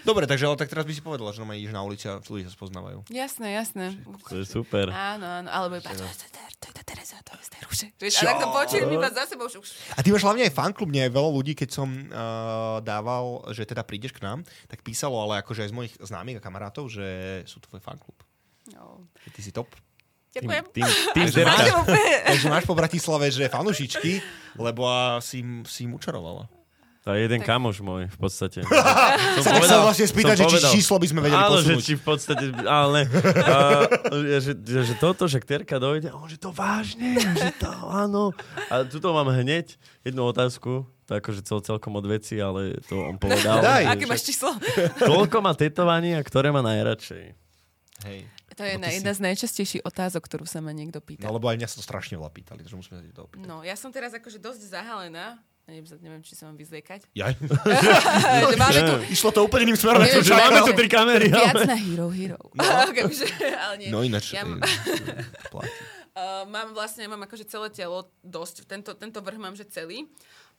Dobre, 0.04 0.28
takže 0.28 0.44
ale 0.44 0.60
tak 0.60 0.68
teraz 0.68 0.84
by 0.84 0.92
si 0.92 1.00
povedala, 1.00 1.32
že 1.32 1.40
normálne 1.40 1.64
ideš 1.64 1.72
na 1.72 1.80
ulici 1.80 2.04
a 2.06 2.20
ľudia 2.20 2.46
sa 2.46 2.54
spoznávajú. 2.54 3.08
Jasné, 3.08 3.56
jasné. 3.56 3.96
To 4.28 4.36
je 4.36 4.44
super. 4.44 4.92
Áno, 4.92 5.24
áno, 5.24 5.48
alebo 5.48 5.80
iba, 5.80 5.88
to, 5.88 6.04
to, 6.04 6.26
to, 6.28 6.40
to 6.60 6.64
je 6.68 6.74
tá 6.76 6.82
Tereza, 6.84 7.16
to 7.24 7.32
je 7.40 7.44
z 7.48 7.50
tej 7.50 7.60
rúže. 7.64 7.86
Vieš, 7.96 8.14
a 8.20 8.36
ako 8.36 8.44
počujem 8.52 8.88
iba 8.92 9.08
za 9.08 9.24
sebou, 9.24 9.48
už... 9.48 9.68
A 9.96 10.04
ty 10.04 10.12
máš 10.12 10.28
hlavne 10.28 10.44
aj 10.44 10.52
fanklub, 10.52 10.92
mne 10.92 11.08
aj 11.08 11.12
veľa 11.16 11.30
ľudí, 11.32 11.52
keď 11.56 11.68
som 11.72 11.88
uh, 11.88 12.84
dával, 12.84 13.48
že 13.56 13.64
teda 13.64 13.80
prídeš 13.80 14.12
k 14.12 14.20
nám, 14.20 14.44
tak 14.68 14.84
písalo, 14.84 15.16
ale 15.24 15.40
akože 15.40 15.64
aj 15.64 15.70
z 15.72 15.74
mojich 15.74 15.94
známych 15.96 16.36
a 16.36 16.44
kamarátov, 16.44 16.92
že 16.92 17.40
sú 17.48 17.64
tvoj 17.64 17.80
fanklub. 17.80 18.20
No. 18.76 19.08
Že 19.24 19.28
ty 19.32 19.40
si 19.40 19.50
top. 19.56 19.72
Ďakujem. 20.34 20.64
Tým, 20.74 20.88
tým 21.14 21.28
derka. 21.30 21.54
máš, 21.54 21.68
takže 22.26 22.46
máš 22.50 22.64
po 22.66 22.74
Bratislave, 22.74 23.30
že 23.30 23.46
fanušičky, 23.46 24.12
lebo 24.58 24.82
a 24.84 25.22
si, 25.22 25.46
si 25.64 25.86
im 25.86 25.94
učarovala. 25.94 26.50
To 27.04 27.12
je 27.12 27.20
jeden 27.20 27.36
Tak- 27.38 27.48
kamoš 27.50 27.78
môj, 27.78 28.08
v 28.08 28.16
podstate. 28.16 28.64
Sa 29.44 29.50
tak 29.50 29.62
sa 29.62 29.84
vlastne 29.84 30.08
spýtať, 30.08 30.34
že 30.34 30.44
či 30.48 30.80
číslo 30.80 30.96
by 30.96 31.04
sme 31.04 31.20
vedeli 31.20 31.36
Áno, 31.36 31.60
že 31.60 31.76
posunúť. 31.76 31.84
či 31.84 31.94
v 31.94 32.02
podstate, 32.02 32.44
ale 32.64 33.00
a, 33.44 33.56
že, 34.40 34.52
že, 34.56 34.78
že 34.82 34.94
toto, 34.96 35.24
že 35.24 35.36
Terka 35.38 35.76
dojde, 35.76 36.08
a 36.08 36.16
on, 36.16 36.24
že 36.24 36.36
to 36.36 36.48
vážne, 36.48 37.20
že 37.20 37.52
to 37.54 37.68
áno. 37.84 38.32
A 38.66 38.82
tuto 38.84 39.12
mám 39.12 39.28
hneď 39.28 39.76
jednu 40.00 40.24
otázku, 40.24 40.88
to 41.04 41.12
akože 41.12 41.44
cel, 41.44 41.60
celkom 41.60 41.92
od 41.92 42.06
veci, 42.06 42.40
ale 42.40 42.80
to 42.82 42.96
on 42.98 43.16
povedal. 43.16 43.60
Daj. 43.60 43.84
že- 43.84 43.90
Aké 43.90 44.04
máš 44.06 44.24
číslo? 44.24 44.56
Koľko 44.98 45.36
má 45.38 45.52
tetovaní 45.52 46.16
a 46.16 46.20
ktoré 46.20 46.48
má 46.48 46.64
najradšej? 46.64 47.36
Hej. 48.02 48.18
To 48.54 48.62
je 48.62 48.78
No 48.78 48.86
jedna 48.86 49.10
z 49.10 49.20
najčastejších 49.20 49.82
otázok, 49.82 50.24
ktorú 50.24 50.46
sa 50.46 50.62
ma 50.62 50.70
niekto 50.70 51.02
pýta. 51.02 51.26
No 51.26 51.34
lebo 51.34 51.50
aj 51.50 51.58
mňa 51.58 51.68
sa 51.68 51.76
to 51.76 51.84
strašne 51.84 52.14
veľa 52.14 52.30
pýtali, 52.30 52.62
takže 52.62 52.78
musíme 52.78 52.96
sa 52.96 53.04
to 53.12 53.26
opýtať. 53.26 53.44
No, 53.44 53.60
ja 53.60 53.74
som 53.74 53.90
teraz 53.90 54.14
akože 54.14 54.38
dosť 54.38 54.70
zahalená. 54.70 55.36
Neviem, 55.64 55.84
neviem 56.04 56.20
či 56.20 56.36
sa 56.36 56.44
mám 56.44 56.60
vyzliekať. 56.60 57.08
Jaj. 57.20 57.32
že 57.40 58.56
máme 58.60 58.80
tu 58.84 58.94
Išlo 59.08 59.30
to 59.32 59.40
úplne 59.48 59.72
iným 59.72 59.78
smerom. 59.80 60.04
Neviem, 60.04 60.20
čo 60.20 60.36
máme 60.36 60.60
tu 60.60 60.72
tri 60.76 60.88
kamery. 60.92 61.32
viac 61.32 61.56
Ale... 61.56 61.64
na 61.64 61.78
Hero 61.80 62.08
Hero. 62.12 62.40
No. 62.52 62.64
Kebyže, 62.96 63.28
ale 63.56 63.74
nie. 63.80 63.88
No 63.88 64.04
ináč. 64.04 64.36
Ja, 64.36 64.44
Ja... 64.44 64.60
platí. 65.52 65.72
Uh, 66.14 66.46
mám 66.46 66.70
vlastne, 66.70 67.10
mám 67.10 67.26
akože 67.26 67.42
celé 67.42 67.74
telo 67.74 68.06
dosť, 68.22 68.70
tento, 68.70 68.94
tento 68.94 69.18
vrch 69.18 69.40
mám, 69.40 69.58
že 69.58 69.66
celý. 69.66 70.06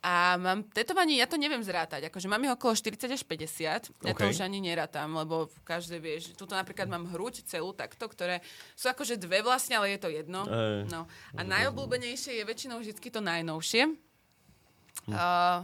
A 0.03 0.35
mám 0.35 0.67
tetovanie, 0.67 1.15
ja 1.15 1.31
to 1.31 1.39
neviem 1.39 1.63
zrátať, 1.63 2.11
akože 2.11 2.27
mám 2.27 2.43
ich 2.43 2.51
okolo 2.51 2.75
40 2.75 3.07
až 3.15 3.23
50, 3.23 3.63
ja 3.63 4.13
to 4.13 4.23
OK. 4.27 4.35
už 4.35 4.43
ani 4.43 4.59
nerátam, 4.59 5.15
lebo 5.15 5.47
každé 5.63 6.03
vieš, 6.03 6.35
tuto 6.35 6.59
napríklad 6.59 6.91
mám 6.91 7.07
hruď 7.07 7.47
celú 7.47 7.71
takto, 7.71 8.11
ktoré 8.11 8.43
sú 8.75 8.91
akože 8.91 9.15
dve 9.15 9.39
vlastne, 9.47 9.79
ale 9.79 9.95
je 9.95 9.99
to 10.03 10.09
jedno. 10.11 10.43
Ej. 10.43 10.91
No. 10.91 11.07
A 11.39 11.41
najobľúbenejšie 11.47 12.35
je 12.35 12.43
väčšinou 12.43 12.83
vždy 12.83 13.07
to 13.07 13.23
najnovšie. 13.23 13.95
Hm. 15.05 15.13
Uh, 15.13 15.59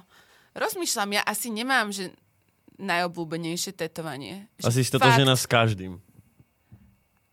rozmýšľam, 0.54 1.18
ja 1.18 1.22
asi 1.26 1.50
nemám, 1.50 1.90
že 1.90 2.14
najobľúbenejšie 2.82 3.78
tetovanie. 3.78 4.50
Asi 4.62 4.82
si 4.82 4.90
fakt- 4.90 5.02
totožnená 5.02 5.38
s 5.38 5.46
každým. 5.46 6.02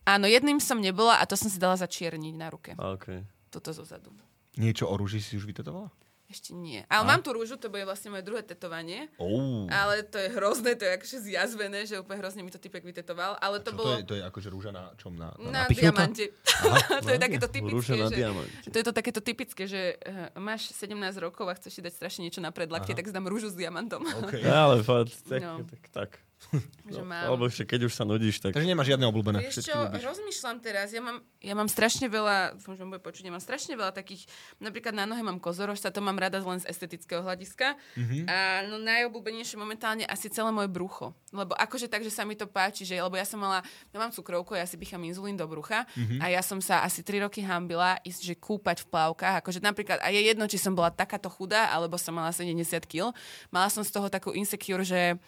Áno, 0.05 0.25
jedným 0.25 0.57
som 0.57 0.81
nebola 0.81 1.21
a 1.21 1.23
to 1.29 1.37
som 1.37 1.53
si 1.53 1.61
dala 1.61 1.77
začierniť 1.77 2.33
na 2.33 2.49
ruke. 2.49 2.73
Okay. 2.73 3.21
Toto 3.53 3.69
zo 3.69 3.85
zadu. 3.85 4.09
Niečo 4.57 4.89
o 4.89 4.93
rúži 4.97 5.21
si 5.21 5.37
už 5.37 5.45
vytetovala? 5.45 5.93
Ešte 6.29 6.53
nie. 6.53 6.85
Ale 6.93 7.09
mám 7.09 7.25
tu 7.25 7.33
rúžu, 7.33 7.57
to 7.57 7.73
bude 7.73 7.81
vlastne 7.89 8.13
moje 8.13 8.21
druhé 8.21 8.45
tetovanie. 8.45 9.09
Oh. 9.17 9.65
Ale 9.73 10.05
to 10.05 10.21
je 10.21 10.29
hrozné, 10.29 10.77
to 10.77 10.85
je 10.85 10.93
akože 10.93 11.17
zjazvené, 11.25 11.89
že 11.89 11.97
úplne 11.97 12.21
hrozne 12.21 12.45
mi 12.45 12.53
to 12.53 12.61
typek 12.61 12.85
vytetoval. 12.85 13.33
Ale 13.41 13.57
to 13.65 13.73
To 13.73 13.77
bolo 13.81 13.97
je, 13.97 14.05
to 14.05 14.13
je 14.13 14.21
akože 14.21 14.49
rúža 14.53 14.69
na 14.69 14.93
čom? 15.01 15.17
Na, 15.17 15.33
na 15.41 15.65
napichnuto? 15.65 15.89
diamante. 15.89 16.29
to 17.05 17.09
je 17.09 17.17
takéto 17.17 17.47
Rúža 17.49 17.97
typické, 17.97 17.97
na 17.97 18.07
že... 18.13 18.15
diamante. 18.21 18.67
To 18.69 18.77
je 18.77 18.85
to 18.85 18.93
takéto 18.93 19.21
typické, 19.25 19.63
že 19.65 19.81
uh, 20.05 20.29
máš 20.37 20.69
17 20.77 20.93
rokov 21.17 21.49
a 21.49 21.57
chceš 21.57 21.71
si 21.73 21.81
dať 21.81 21.93
strašne 21.97 22.21
niečo 22.29 22.45
na 22.45 22.53
predlaktie, 22.53 22.93
tak 22.93 23.09
si 23.09 23.13
dám 23.13 23.25
rúžu 23.25 23.49
s 23.49 23.57
diamantom. 23.57 24.05
Okay. 24.29 24.45
Ale 24.45 24.85
fakt, 24.85 25.17
tak, 25.25 25.41
No. 25.41 25.65
tak, 25.65 25.83
tak. 25.89 26.09
že 26.89 26.99
No, 26.99 27.05
mám. 27.05 27.29
alebo 27.29 27.45
ešte 27.45 27.67
keď 27.67 27.85
už 27.85 27.93
sa 27.93 28.03
nudíš, 28.03 28.39
tak... 28.39 28.55
Takže 28.55 28.65
nemáš 28.65 28.89
žiadne 28.89 29.05
obľúbené. 29.05 29.43
Vieš 29.43 29.61
čo, 29.61 29.75
rozmýšľam 29.75 30.57
teraz, 30.57 30.89
ja 30.89 30.99
mám, 30.99 31.19
ja 31.37 31.53
mám 31.53 31.67
strašne 31.67 32.07
veľa, 32.07 32.55
dúfam, 32.55 32.73
že 32.73 32.83
bude 32.83 32.97
počuť, 32.99 33.23
ja 33.23 33.31
mám 33.31 33.43
strašne 33.43 33.75
veľa 33.75 33.91
takých, 33.91 34.25
napríklad 34.57 34.95
na 34.95 35.05
nohe 35.05 35.19
mám 35.19 35.37
kozorožca, 35.37 35.91
to 35.91 35.99
mám 35.99 36.15
rada 36.15 36.39
len 36.39 36.57
z 36.57 36.65
estetického 36.65 37.21
hľadiska. 37.21 37.75
Mhm. 37.93 38.25
A 38.25 38.37
no 38.65 38.79
najobľúbenejšie 38.79 39.55
momentálne 39.55 40.03
asi 40.03 40.27
celé 40.27 40.49
moje 40.49 40.67
brucho. 40.67 41.11
Lebo 41.29 41.53
akože 41.53 41.85
tak, 41.85 42.01
že 42.01 42.09
sa 42.09 42.23
mi 42.23 42.33
to 42.33 42.47
páči, 42.47 42.83
že, 42.83 42.97
lebo 42.97 43.13
ja 43.13 43.27
som 43.27 43.37
mala, 43.37 43.61
ja 43.91 43.97
mám 43.97 44.09
cukrovku, 44.09 44.55
ja 44.55 44.65
si 44.65 44.79
picham 44.79 45.03
inzulín 45.03 45.35
do 45.35 45.45
brucha 45.45 45.85
Mhm. 45.93 46.23
a 46.23 46.31
ja 46.31 46.41
som 46.41 46.57
sa 46.57 46.81
asi 46.81 47.03
3 47.03 47.21
roky 47.21 47.43
hambila 47.43 47.99
ísť, 48.01 48.21
že 48.23 48.33
kúpať 48.33 48.81
v 48.81 48.89
plavkách, 48.89 49.35
akože 49.39 49.59
napríklad, 49.59 49.99
a 49.99 50.09
je 50.09 50.21
jedno, 50.23 50.45
či 50.45 50.57
som 50.57 50.73
bola 50.73 50.89
takáto 50.89 51.27
chudá, 51.27 51.69
alebo 51.69 51.99
som 51.99 52.15
mala 52.15 52.31
70 52.31 52.55
kg, 52.83 53.11
mala 53.49 53.69
som 53.69 53.83
z 53.83 53.91
toho 53.91 54.07
takú 54.07 54.31
insecure, 54.31 54.81
že 54.81 55.19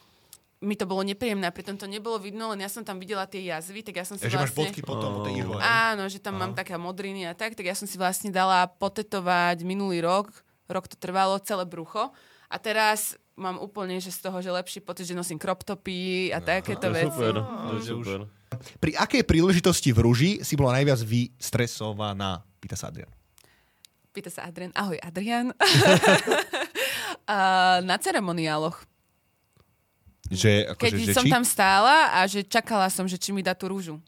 mi 0.61 0.77
to 0.77 0.85
bolo 0.85 1.01
nepríjemné 1.01 1.49
pritom 1.49 1.73
to 1.73 1.89
nebolo 1.89 2.21
vidno, 2.21 2.53
len 2.53 2.61
ja 2.61 2.69
som 2.69 2.85
tam 2.85 3.01
videla 3.01 3.25
tie 3.25 3.41
jazvy, 3.49 3.81
tak 3.81 3.97
ja 3.97 4.05
som 4.05 4.15
si 4.15 4.29
Ja, 4.29 4.29
že 4.29 4.37
máš 4.37 4.53
vlastne... 4.53 4.69
bodky 4.69 4.81
potom 4.85 5.09
po 5.17 5.19
tej? 5.25 5.41
Áno, 5.57 6.05
že 6.05 6.21
tam 6.21 6.37
mám 6.37 6.53
také 6.53 6.77
modriny 6.77 7.25
a 7.25 7.33
tak, 7.33 7.57
tak 7.57 7.65
ja 7.65 7.73
som 7.73 7.89
si 7.89 7.97
vlastne 7.97 8.29
dala 8.29 8.69
potetovať 8.69 9.65
minulý 9.65 10.05
rok, 10.05 10.29
rok 10.69 10.85
to 10.85 10.93
trvalo, 11.01 11.41
celé 11.41 11.65
brucho 11.65 12.13
a 12.45 12.55
teraz 12.61 13.17
mám 13.33 13.57
úplne, 13.57 13.97
že 13.97 14.13
z 14.13 14.21
toho, 14.21 14.37
že 14.37 14.53
lepší 14.53 14.85
pocit, 14.85 15.09
že 15.09 15.17
nosím 15.17 15.41
crop 15.41 15.65
topy 15.65 16.29
a 16.29 16.37
takéto 16.37 16.93
veci. 16.93 17.09
super, 17.09 17.41
to 17.41 17.73
je 17.73 17.81
že 17.81 17.93
už- 17.97 18.05
super. 18.05 18.19
Pri 18.77 18.91
akej 18.99 19.23
príležitosti 19.25 19.89
v 19.95 19.99
Ruži 20.05 20.31
si 20.45 20.53
bola 20.59 20.77
najviac 20.77 20.99
vystresovaná? 21.01 22.43
Pýta 22.61 22.77
sa 22.77 22.91
Adrian. 22.93 23.09
Pýta 24.11 24.27
sa 24.27 24.43
Adrian. 24.43 24.75
Ahoj, 24.75 24.99
Adrian. 24.99 25.55
na 27.87 27.95
ceremoniáloch. 27.95 28.90
Že, 30.31 30.79
Keď 30.79 30.91
akože, 30.95 31.05
že 31.05 31.13
som 31.13 31.27
či? 31.27 31.31
tam 31.31 31.43
stála 31.43 32.15
a 32.15 32.19
že 32.23 32.47
čakala 32.47 32.87
som, 32.87 33.03
že 33.03 33.19
či 33.19 33.35
mi 33.35 33.43
dá 33.43 33.51
tú 33.51 33.67
rúžu. 33.67 33.99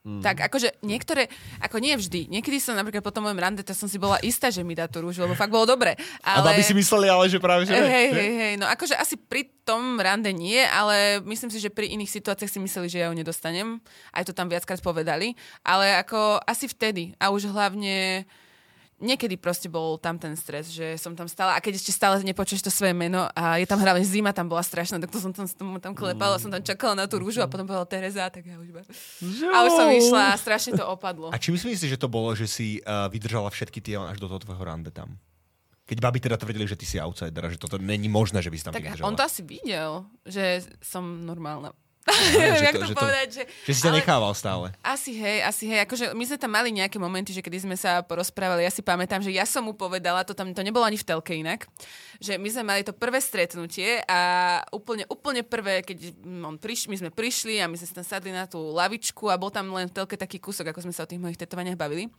Mm. 0.00 0.24
Tak 0.24 0.48
akože 0.48 0.80
niektoré, 0.80 1.28
ako 1.60 1.76
nie 1.76 1.92
vždy. 1.92 2.32
Niekedy 2.32 2.56
som 2.56 2.72
napríklad 2.72 3.04
po 3.04 3.12
tom 3.12 3.28
mojom 3.28 3.36
rande, 3.36 3.60
to 3.60 3.76
som 3.76 3.84
si 3.84 4.00
bola 4.00 4.16
istá, 4.24 4.48
že 4.48 4.64
mi 4.64 4.72
dá 4.72 4.88
tú 4.88 5.04
rúžu, 5.04 5.20
lebo 5.20 5.36
fakt 5.36 5.52
bolo 5.52 5.68
dobre. 5.68 5.92
A 6.24 6.40
Ale... 6.40 6.56
babi 6.56 6.64
si 6.64 6.72
mysleli, 6.72 7.12
ale 7.12 7.28
že 7.28 7.36
práve, 7.36 7.68
že... 7.68 7.76
Hej, 7.76 8.08
hej, 8.16 8.32
hej. 8.32 8.54
No 8.56 8.64
akože 8.64 8.96
asi 8.96 9.20
pri 9.20 9.52
tom 9.60 10.00
rande 10.00 10.32
nie, 10.32 10.56
ale 10.56 11.20
myslím 11.28 11.52
si, 11.52 11.60
že 11.60 11.68
pri 11.68 11.92
iných 11.92 12.16
situáciách 12.16 12.48
si 12.48 12.58
mysleli, 12.64 12.88
že 12.88 13.04
ja 13.04 13.12
ju 13.12 13.14
nedostanem. 13.14 13.76
Aj 14.08 14.24
to 14.24 14.32
tam 14.32 14.48
viackrát 14.48 14.80
povedali. 14.80 15.36
Ale 15.60 15.92
ako 16.00 16.40
asi 16.48 16.64
vtedy. 16.64 17.12
A 17.20 17.28
už 17.28 17.52
hlavne 17.52 18.24
niekedy 19.00 19.40
proste 19.40 19.66
bol 19.66 19.96
tam 19.96 20.20
ten 20.20 20.36
stres, 20.36 20.70
že 20.70 21.00
som 21.00 21.16
tam 21.16 21.26
stála 21.26 21.56
a 21.56 21.60
keď 21.64 21.80
ešte 21.80 21.90
stále 21.90 22.20
nepočuješ 22.20 22.68
to 22.68 22.72
svoje 22.72 22.92
meno 22.92 23.26
a 23.32 23.56
je 23.56 23.64
tam 23.64 23.80
hlavne 23.80 24.04
zima, 24.04 24.30
tam 24.30 24.46
bola 24.46 24.60
strašná, 24.60 25.00
tak 25.00 25.10
to 25.10 25.18
som 25.18 25.32
tam, 25.32 25.48
tam, 25.48 25.68
tam 25.80 25.92
klepala, 25.96 26.36
som 26.36 26.52
tam 26.52 26.60
čakala 26.60 26.94
na 26.94 27.04
tú 27.08 27.16
rúžu 27.18 27.40
a 27.40 27.48
potom 27.48 27.64
povedala 27.64 27.88
Tereza, 27.88 28.28
tak 28.28 28.44
ja 28.44 28.60
už 28.60 28.68
iba... 28.70 28.84
A 29.50 29.56
už 29.64 29.72
som 29.72 29.88
išla 29.88 30.22
a 30.32 30.38
strašne 30.38 30.76
to 30.76 30.84
opadlo. 30.84 31.32
A 31.32 31.40
či 31.40 31.50
myslíš 31.50 31.90
že 31.90 31.98
to 31.98 32.06
bolo, 32.12 32.36
že 32.36 32.46
si 32.46 32.78
uh, 32.84 33.08
vydržala 33.08 33.48
všetky 33.50 33.80
tie 33.80 33.96
až 33.96 34.20
do 34.20 34.28
toho 34.28 34.38
tvojho 34.44 34.62
rande 34.62 34.92
tam? 34.92 35.16
Keď 35.88 35.98
babi 35.98 36.22
teda 36.22 36.38
tvrdili, 36.38 36.70
že 36.70 36.78
ty 36.78 36.86
si 36.86 37.02
outsider 37.02 37.50
že 37.50 37.58
toto 37.58 37.74
není 37.80 38.06
možné, 38.06 38.38
že 38.44 38.52
by 38.52 38.56
si 38.60 38.64
tam 38.68 38.74
Tak 38.76 38.84
vydržala. 38.84 39.08
on 39.10 39.18
to 39.18 39.26
asi 39.26 39.42
videl, 39.42 40.06
že 40.22 40.62
som 40.78 41.02
normálna. 41.26 41.74
Neviem, 42.10 42.64
jak 42.64 42.76
to- 42.76 42.88
že 42.88 42.94
to- 42.94 43.00
povedať, 43.00 43.28
že... 43.30 43.42
Že 43.66 43.72
si 43.72 43.80
ťa 43.80 43.92
nechával 43.94 44.32
stále. 44.34 44.66
Asi 44.82 45.14
hej, 45.14 45.42
asi 45.42 45.64
hej. 45.66 45.84
Akože 45.84 46.12
my 46.12 46.24
sme 46.26 46.38
tam 46.38 46.52
mali 46.52 46.70
nejaké 46.70 46.98
momenty, 46.98 47.30
že 47.30 47.40
kedy 47.40 47.64
sme 47.70 47.76
sa 47.78 48.02
porozprávali, 48.02 48.66
ja 48.66 48.72
si 48.72 48.82
pamätám, 48.82 49.22
že 49.22 49.30
ja 49.30 49.46
som 49.46 49.62
mu 49.62 49.72
povedala, 49.72 50.26
to 50.26 50.34
tam 50.34 50.50
to 50.50 50.60
nebolo 50.60 50.82
ani 50.82 50.98
v 50.98 51.06
telke 51.06 51.32
inak, 51.32 51.66
že 52.18 52.36
my 52.36 52.48
sme 52.50 52.62
mali 52.66 52.82
to 52.82 52.92
prvé 52.92 53.22
stretnutie 53.22 54.02
a 54.04 54.20
úplne, 54.74 55.06
úplne 55.08 55.40
prvé, 55.40 55.80
keď 55.86 56.12
on 56.44 56.56
priš, 56.60 56.90
my 56.90 56.96
sme 56.98 57.10
prišli 57.14 57.62
a 57.62 57.68
my 57.70 57.76
sme 57.78 57.86
sa 57.86 57.94
tam 58.00 58.06
sadli 58.06 58.30
na 58.34 58.44
tú 58.50 58.60
lavičku 58.72 59.30
a 59.30 59.38
bol 59.40 59.48
tam 59.48 59.70
len 59.72 59.88
v 59.88 59.94
telke 59.94 60.18
taký 60.18 60.36
kúsok, 60.36 60.74
ako 60.74 60.84
sme 60.84 60.94
sa 60.94 61.04
o 61.04 61.10
tých 61.10 61.20
mojich 61.22 61.38
tetovaniach 61.38 61.78
bavili. 61.78 62.10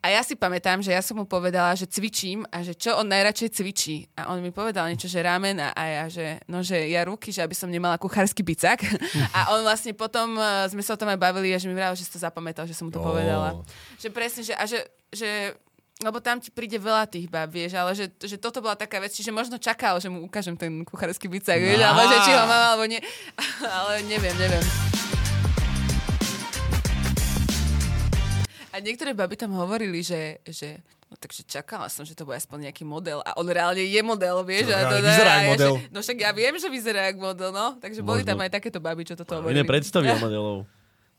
A 0.00 0.08
ja 0.08 0.24
si 0.24 0.32
pamätám, 0.32 0.80
že 0.80 0.96
ja 0.96 1.04
som 1.04 1.20
mu 1.20 1.28
povedala, 1.28 1.76
že 1.76 1.84
cvičím 1.84 2.48
a 2.48 2.64
že 2.64 2.72
čo 2.72 2.96
on 2.96 3.04
najradšej 3.12 3.50
cvičí. 3.52 4.08
A 4.16 4.32
on 4.32 4.40
mi 4.40 4.48
povedal 4.48 4.88
niečo, 4.88 5.12
že 5.12 5.20
ramen 5.20 5.60
a, 5.60 5.76
ja, 5.76 6.04
že 6.08 6.40
no, 6.48 6.64
že 6.64 6.88
ja 6.88 7.04
ruky, 7.04 7.28
že 7.28 7.44
aby 7.44 7.52
som 7.52 7.68
nemala 7.68 8.00
kuchársky 8.00 8.40
bicak. 8.40 8.80
A 9.36 9.52
on 9.52 9.60
vlastne 9.60 9.92
potom, 9.92 10.40
uh, 10.40 10.64
sme 10.72 10.80
sa 10.80 10.96
o 10.96 11.00
tom 11.00 11.12
aj 11.12 11.20
bavili 11.20 11.52
a 11.52 11.60
že 11.60 11.68
mi 11.68 11.76
vravel, 11.76 11.92
že 11.92 12.08
si 12.08 12.12
to 12.16 12.20
zapamätal, 12.20 12.64
že 12.64 12.72
som 12.72 12.88
mu 12.88 12.92
to 12.92 12.98
Ó. 12.98 13.12
povedala. 13.12 13.60
Že 14.00 14.08
presne, 14.08 14.40
že, 14.40 14.56
a 14.56 14.64
že, 14.64 14.80
že 15.12 15.52
lebo 16.00 16.16
tam 16.24 16.40
ti 16.40 16.48
príde 16.48 16.80
veľa 16.80 17.04
tých 17.04 17.28
bab, 17.28 17.52
vieš, 17.52 17.76
ale 17.76 17.92
že, 17.92 18.08
že 18.24 18.40
toto 18.40 18.64
bola 18.64 18.72
taká 18.72 19.04
vec, 19.04 19.12
že 19.12 19.28
možno 19.28 19.60
čakal, 19.60 20.00
že 20.00 20.08
mu 20.08 20.24
ukážem 20.24 20.56
ten 20.56 20.80
kuchársky 20.80 21.28
bicak, 21.28 21.60
vieš, 21.60 21.84
alebo 21.84 22.08
že 22.08 22.18
či 22.24 22.32
ho 22.32 22.44
mám, 22.48 22.62
alebo 22.72 22.84
nie. 22.88 23.00
Ale 23.76 24.00
neviem, 24.08 24.32
neviem. 24.40 24.99
Niektoré 28.80 29.12
baby 29.12 29.34
tam 29.34 29.52
hovorili, 29.52 30.00
že, 30.00 30.20
že 30.42 30.80
no 31.06 31.14
takže 31.14 31.42
čakala 31.42 31.86
som, 31.86 32.02
že 32.02 32.12
to 32.12 32.22
bude 32.22 32.34
aspoň 32.34 32.66
nejaký 32.66 32.82
model. 32.82 33.20
A 33.20 33.34
on 33.34 33.44
reálne 33.44 33.80
je 33.80 34.00
model, 34.00 34.42
vieš. 34.42 34.66
No, 34.66 34.74
a 34.74 34.80
reálne 34.80 35.00
vyzerá 35.00 35.30
a 35.30 35.34
jak 35.34 35.40
ja, 35.40 35.50
model. 35.50 35.72
Že, 35.72 35.84
no 35.88 35.98
však 36.00 36.16
ja 36.18 36.30
viem, 36.30 36.54
že 36.56 36.68
vyzerá 36.68 37.00
ako 37.08 37.20
model, 37.24 37.50
no. 37.50 37.66
Takže 37.76 38.00
boli 38.00 38.20
Možno. 38.20 38.28
tam 38.28 38.38
aj 38.40 38.50
takéto 38.52 38.78
baby, 38.78 39.02
čo 39.04 39.14
toto 39.14 39.32
hovorili. 39.36 39.54
Iné 39.54 39.64
predstavia 39.64 40.18
modelov. 40.20 40.66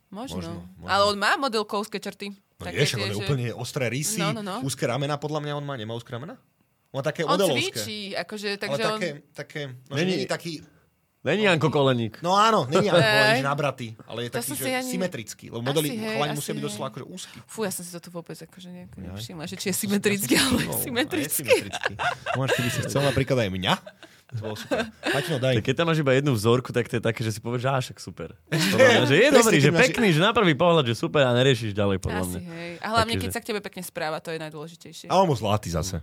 Možno. 0.10 0.38
Možno, 0.38 0.54
možno. 0.76 0.88
Ale 0.88 1.04
on 1.06 1.16
má 1.16 1.32
modelkovské 1.36 1.98
črty. 1.98 2.36
No 2.58 2.64
Také 2.64 2.78
vieš, 2.78 2.94
tie, 2.94 3.00
on 3.00 3.08
je 3.08 3.14
že- 3.14 3.22
úplne 3.24 3.48
ostré 3.56 3.86
rysy, 3.88 4.20
No, 4.20 4.36
no, 4.36 4.42
no. 4.44 4.56
úzke 4.62 4.84
ramena, 4.84 5.16
podľa 5.16 5.40
mňa 5.40 5.54
on 5.56 5.66
má, 5.66 5.74
nemá 5.74 5.96
úzke 5.96 6.12
ramena? 6.12 6.36
On 6.92 7.00
má 7.00 7.02
také 7.02 7.24
On 7.24 7.34
modelovské. 7.34 7.72
cvičí, 7.74 8.00
akože, 8.14 8.48
Ale 8.50 8.60
takže 8.60 8.84
on... 8.86 9.00
také, 9.00 9.10
také, 9.32 9.62
no, 9.88 9.96
Není- 9.96 10.12
nie 10.12 10.20
je 10.22 10.30
taký, 10.30 10.54
Není 11.22 11.44
Janko 11.44 11.70
Koleník. 11.70 12.18
no 12.20 12.34
áno, 12.34 12.66
Ej. 12.66 12.82
ako 12.84 12.98
že 13.32 13.46
nabratý, 13.46 13.88
ale 14.04 14.26
je 14.26 14.30
To 14.30 14.36
taký, 14.36 14.52
že 14.52 14.74
ani- 14.74 14.90
symetrický, 14.90 15.46
lebo 15.48 15.62
modely 15.62 15.94
Asi 15.94 16.18
asi 16.20 16.34
musia 16.34 16.52
byť 16.52 16.64
doslova 16.64 16.88
akože 16.90 17.06
úzky. 17.06 17.38
Fú, 17.46 17.62
ja 17.62 17.70
som 17.70 17.82
si 17.82 17.92
to 17.92 18.00
tu 18.00 18.10
vôbec 18.10 18.34
akože 18.34 18.68
nejako 18.68 18.98
nevšimla, 19.00 19.46
že 19.46 19.56
či 19.56 19.70
je 19.70 19.76
symetrický, 19.78 20.34
ale 20.36 20.62
No, 20.64 20.74
symetrický. 20.74 21.46
a 21.46 21.54
je 21.54 21.62
symetrický. 21.62 21.94
Môžeš, 22.34 22.52
keby 22.52 22.70
si 22.70 22.80
chcel 22.84 23.02
napríklad 23.04 23.38
aj 23.40 23.50
mňa, 23.52 23.74
to 24.28 24.40
bolo 24.40 24.56
super. 24.56 24.82
Paťno, 25.04 25.38
daj. 25.38 25.54
Tak 25.56 25.64
keď 25.64 25.76
tam 25.76 25.86
máš 25.86 26.00
iba 26.00 26.12
jednu 26.12 26.32
vzorku, 26.32 26.70
tak 26.72 26.88
to 26.88 26.98
je 26.98 27.04
také, 27.04 27.20
že 27.20 27.32
si 27.32 27.40
povieš, 27.40 27.62
že 27.62 27.70
á, 27.70 27.78
však 27.78 27.98
super. 28.00 28.30
Podľa 28.74 28.88
mňa, 28.88 29.04
že 29.06 29.16
je 29.16 29.28
dobrý, 29.30 29.58
že 29.60 29.70
pekný, 29.72 30.08
že 30.10 30.22
na 30.22 30.32
prvý 30.32 30.56
pohľad, 30.56 30.84
že 30.84 30.96
super 30.96 31.22
a 31.22 31.36
neriešiš 31.36 31.72
ďalej, 31.72 32.00
podľa 32.00 32.22
Asi 32.24 32.30
mňa. 32.34 32.50
hej. 32.50 32.72
A 32.80 32.88
hlavne, 32.90 33.14
keď 33.16 33.30
že- 33.30 33.36
sa 33.36 33.40
k 33.40 33.48
tebe 33.52 33.60
pekne 33.60 33.84
správa, 33.84 34.18
to 34.18 34.32
je 34.32 34.40
najdôležitejšie. 34.40 35.06
A 35.06 35.14
on 35.16 35.28
bol 35.28 35.36
zlatý 35.36 35.70
zase. 35.70 36.02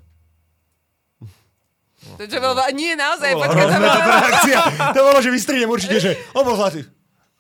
To, 1.98 2.24
čo 2.30 2.38
bolo, 2.38 2.62
nie, 2.78 2.94
naozaj, 2.94 3.34
To 3.34 3.42
počkaj, 3.42 3.66
to 3.66 3.78
bolo, 3.82 3.98
reakcia. 4.06 4.58
To 4.94 5.00
bolo, 5.02 5.18
že 5.18 5.30
vystrihnem 5.34 5.70
určite, 5.70 5.96
že 5.98 6.10
on 6.30 6.46
bol 6.46 6.54
zlatý. 6.54 6.86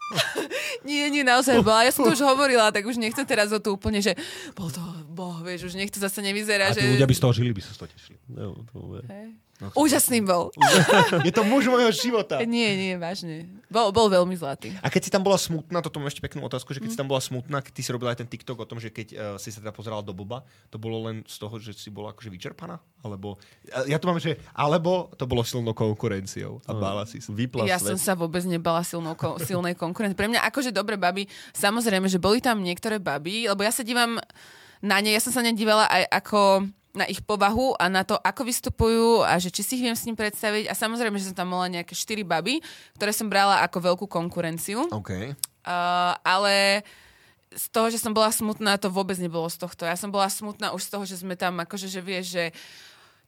nie, 0.88 1.06
nie, 1.12 1.22
naozaj 1.22 1.60
bola. 1.60 1.84
Ja 1.84 1.92
som 1.92 2.08
to 2.08 2.16
už 2.16 2.22
hovorila, 2.24 2.72
tak 2.72 2.88
už 2.88 2.96
nechcem 2.96 3.22
teraz 3.28 3.52
o 3.52 3.60
to 3.60 3.76
úplne, 3.76 4.00
že 4.00 4.16
bol 4.56 4.72
to 4.72 4.80
boh, 5.06 5.36
vieš, 5.44 5.70
už 5.70 5.74
nech 5.76 5.92
to 5.92 6.00
zase 6.00 6.24
A 6.24 6.26
nevyzerá, 6.26 6.72
že... 6.72 6.80
tí 6.80 6.90
ľudia 6.96 7.06
by 7.06 7.14
z 7.14 7.20
toho 7.20 7.32
žili, 7.34 7.50
by 7.52 7.62
sa 7.62 7.70
z 7.74 7.78
toho 7.78 7.88
tešili. 7.92 8.18
No, 8.30 8.56
to 8.66 8.74
bude. 8.78 9.04
Hej. 9.06 9.36
Úžasný 9.74 10.22
bol. 10.22 10.54
Je 11.26 11.32
to 11.34 11.42
muž 11.42 11.66
mojho 11.66 11.90
života. 11.90 12.38
nie, 12.46 12.70
nie, 12.78 12.94
vážne. 12.94 13.50
Bol, 13.68 13.92
bol 13.92 14.08
veľmi 14.08 14.32
zlatý. 14.32 14.72
A 14.80 14.88
keď 14.88 15.02
si 15.04 15.10
tam 15.12 15.20
bola 15.20 15.36
smutná, 15.36 15.84
toto 15.84 16.00
mám 16.00 16.08
ešte 16.08 16.24
peknú 16.24 16.40
otázku, 16.48 16.72
že 16.72 16.80
keď 16.80 16.88
si 16.88 16.98
tam 16.98 17.04
bola 17.04 17.20
smutná, 17.20 17.60
keď 17.60 17.72
ty 17.76 17.82
si 17.84 17.92
robila 17.92 18.16
aj 18.16 18.24
ten 18.24 18.28
TikTok 18.28 18.64
o 18.64 18.64
tom, 18.64 18.80
že 18.80 18.88
keď 18.88 19.08
uh, 19.12 19.18
si 19.36 19.52
sa 19.52 19.60
teda 19.60 19.76
pozerala 19.76 20.00
do 20.00 20.16
Boba, 20.16 20.40
to 20.72 20.80
bolo 20.80 21.04
len 21.04 21.20
z 21.28 21.36
toho, 21.36 21.60
že 21.60 21.76
si 21.76 21.92
bola 21.92 22.16
akože 22.16 22.32
vyčerpaná? 22.32 22.80
Alebo, 23.04 23.36
uh, 23.36 23.84
ja 23.84 24.00
tu 24.00 24.08
mám, 24.08 24.16
že 24.16 24.40
alebo 24.56 25.12
to 25.20 25.28
bolo 25.28 25.44
silnou 25.44 25.76
konkurenciou 25.76 26.64
a 26.64 26.72
bála 26.72 27.04
si 27.04 27.20
sa. 27.20 27.28
Vypla 27.28 27.68
Ja 27.68 27.76
svet. 27.76 28.00
som 28.00 28.00
sa 28.00 28.12
vôbec 28.16 28.40
nebala 28.48 28.80
silnou, 28.80 29.12
ko- 29.12 29.36
silnej 29.36 29.76
konkurencie. 29.76 30.16
Pre 30.16 30.32
mňa 30.32 30.48
akože 30.48 30.72
dobre 30.72 30.96
baby, 30.96 31.28
samozrejme, 31.52 32.08
že 32.08 32.16
boli 32.16 32.40
tam 32.40 32.64
niektoré 32.64 32.96
baby, 32.96 33.52
lebo 33.52 33.60
ja 33.60 33.70
sa 33.70 33.84
dívam 33.84 34.16
na 34.80 34.96
ne, 35.02 35.12
ja 35.12 35.20
som 35.20 35.34
sa 35.34 35.42
nedívala 35.42 35.84
aj 35.90 36.02
ako 36.24 36.70
na 36.98 37.06
ich 37.06 37.22
povahu 37.22 37.78
a 37.78 37.86
na 37.86 38.02
to, 38.02 38.18
ako 38.18 38.42
vystupujú 38.42 39.22
a 39.22 39.38
že 39.38 39.54
či 39.54 39.62
si 39.62 39.72
ich 39.78 39.84
viem 39.86 39.94
s 39.94 40.04
ním 40.04 40.18
predstaviť. 40.18 40.66
A 40.66 40.74
samozrejme, 40.74 41.14
že 41.22 41.30
som 41.30 41.38
tam 41.38 41.54
mala 41.54 41.70
nejaké 41.70 41.94
štyri 41.94 42.26
baby, 42.26 42.58
ktoré 42.98 43.14
som 43.14 43.30
brala 43.30 43.62
ako 43.62 43.94
veľkú 43.94 44.06
konkurenciu. 44.10 44.90
OK. 44.90 45.38
Uh, 45.62 46.18
ale 46.26 46.82
z 47.54 47.66
toho, 47.72 47.88
že 47.88 48.02
som 48.02 48.12
bola 48.12 48.28
smutná, 48.28 48.76
to 48.76 48.92
vôbec 48.92 49.16
nebolo 49.16 49.48
z 49.48 49.56
tohto. 49.56 49.88
Ja 49.88 49.96
som 49.96 50.12
bola 50.12 50.28
smutná 50.28 50.74
už 50.76 50.84
z 50.84 50.90
toho, 50.92 51.04
že 51.08 51.16
sme 51.16 51.38
tam, 51.38 51.62
akože, 51.62 51.88
že 51.88 52.00
vieš, 52.04 52.36
že 52.36 52.44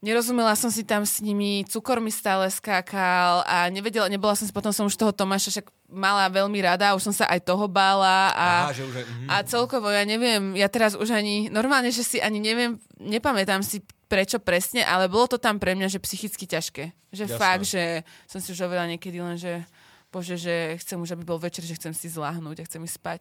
nerozumela 0.01 0.57
som 0.57 0.73
si 0.73 0.81
tam 0.85 1.05
s 1.05 1.21
nimi, 1.21 1.65
cukor 1.69 2.01
mi 2.01 2.09
stále 2.09 2.49
skákal 2.49 3.45
a 3.45 3.69
nevedela, 3.69 4.09
nebola 4.09 4.33
som 4.33 4.49
si, 4.49 4.53
potom 4.53 4.73
som 4.73 4.89
už 4.89 4.97
toho 4.97 5.13
Tomáša 5.13 5.53
však 5.53 5.67
mala 5.93 6.29
veľmi 6.33 6.57
rada, 6.65 6.97
už 6.97 7.13
som 7.13 7.15
sa 7.15 7.29
aj 7.29 7.45
toho 7.45 7.69
bála 7.69 8.33
a, 8.33 8.49
Aha, 8.69 8.73
že 8.73 8.85
už 8.89 8.95
aj, 8.97 9.07
mhm. 9.07 9.29
a 9.29 9.35
celkovo, 9.45 9.87
ja 9.93 10.05
neviem, 10.09 10.57
ja 10.57 10.73
teraz 10.73 10.97
už 10.97 11.13
ani, 11.13 11.53
normálne, 11.53 11.93
že 11.93 12.03
si 12.03 12.19
ani 12.19 12.41
neviem, 12.41 12.81
nepamätám 12.97 13.61
si 13.61 13.85
prečo 14.11 14.43
presne, 14.43 14.83
ale 14.83 15.07
bolo 15.07 15.31
to 15.31 15.39
tam 15.39 15.63
pre 15.63 15.79
mňa, 15.79 15.87
že 15.87 16.03
psychicky 16.03 16.51
ťažké. 16.51 16.91
Že 17.15 17.25
Jasné. 17.31 17.39
fakt, 17.39 17.65
že 17.71 18.03
som 18.27 18.43
si 18.43 18.51
už 18.51 18.67
hovorila 18.67 18.91
niekedy 18.91 19.23
len, 19.23 19.39
že 19.39 19.63
bože, 20.11 20.35
že 20.35 20.75
chcem 20.83 20.99
už, 20.99 21.15
aby 21.15 21.23
bol 21.23 21.39
večer, 21.39 21.63
že 21.63 21.79
chcem 21.79 21.95
si 21.95 22.11
zláhnuť 22.11 22.59
a 22.59 22.67
chcem 22.67 22.83
ísť 22.83 22.97
spať. 22.99 23.21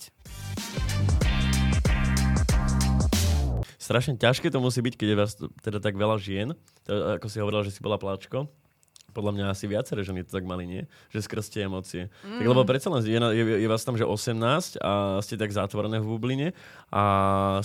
Strašne 3.89 4.21
ťažké 4.21 4.53
to 4.53 4.61
musí 4.61 4.85
byť, 4.85 4.93
keď 5.01 5.07
je 5.09 5.17
vás 5.17 5.33
teda 5.65 5.81
tak 5.81 5.97
veľa 5.97 6.21
žien. 6.21 6.53
Ako 6.85 7.25
si 7.25 7.41
hovorila, 7.41 7.65
že 7.65 7.73
si 7.73 7.81
bola 7.81 7.97
pláčko. 7.97 8.45
Podľa 9.17 9.33
mňa 9.33 9.45
asi 9.49 9.65
viaceré 9.65 10.05
ženy 10.05 10.21
to 10.21 10.37
tak 10.37 10.45
mali, 10.45 10.69
nie? 10.69 10.85
Že 11.09 11.25
skrz 11.25 11.49
tie 11.49 11.65
emócie. 11.65 12.13
Mm. 12.21 12.37
Tak 12.37 12.47
lebo 12.53 12.61
predsa 12.69 12.93
len 12.93 13.01
je, 13.01 13.17
je, 13.17 13.43
je 13.65 13.65
vás 13.65 13.81
tam, 13.81 13.97
že 13.97 14.05
18 14.05 14.77
a 14.77 15.17
ste 15.25 15.41
tak 15.41 15.49
zatvorené 15.49 15.97
v 15.97 16.05
bubline 16.05 16.47
a 16.93 17.03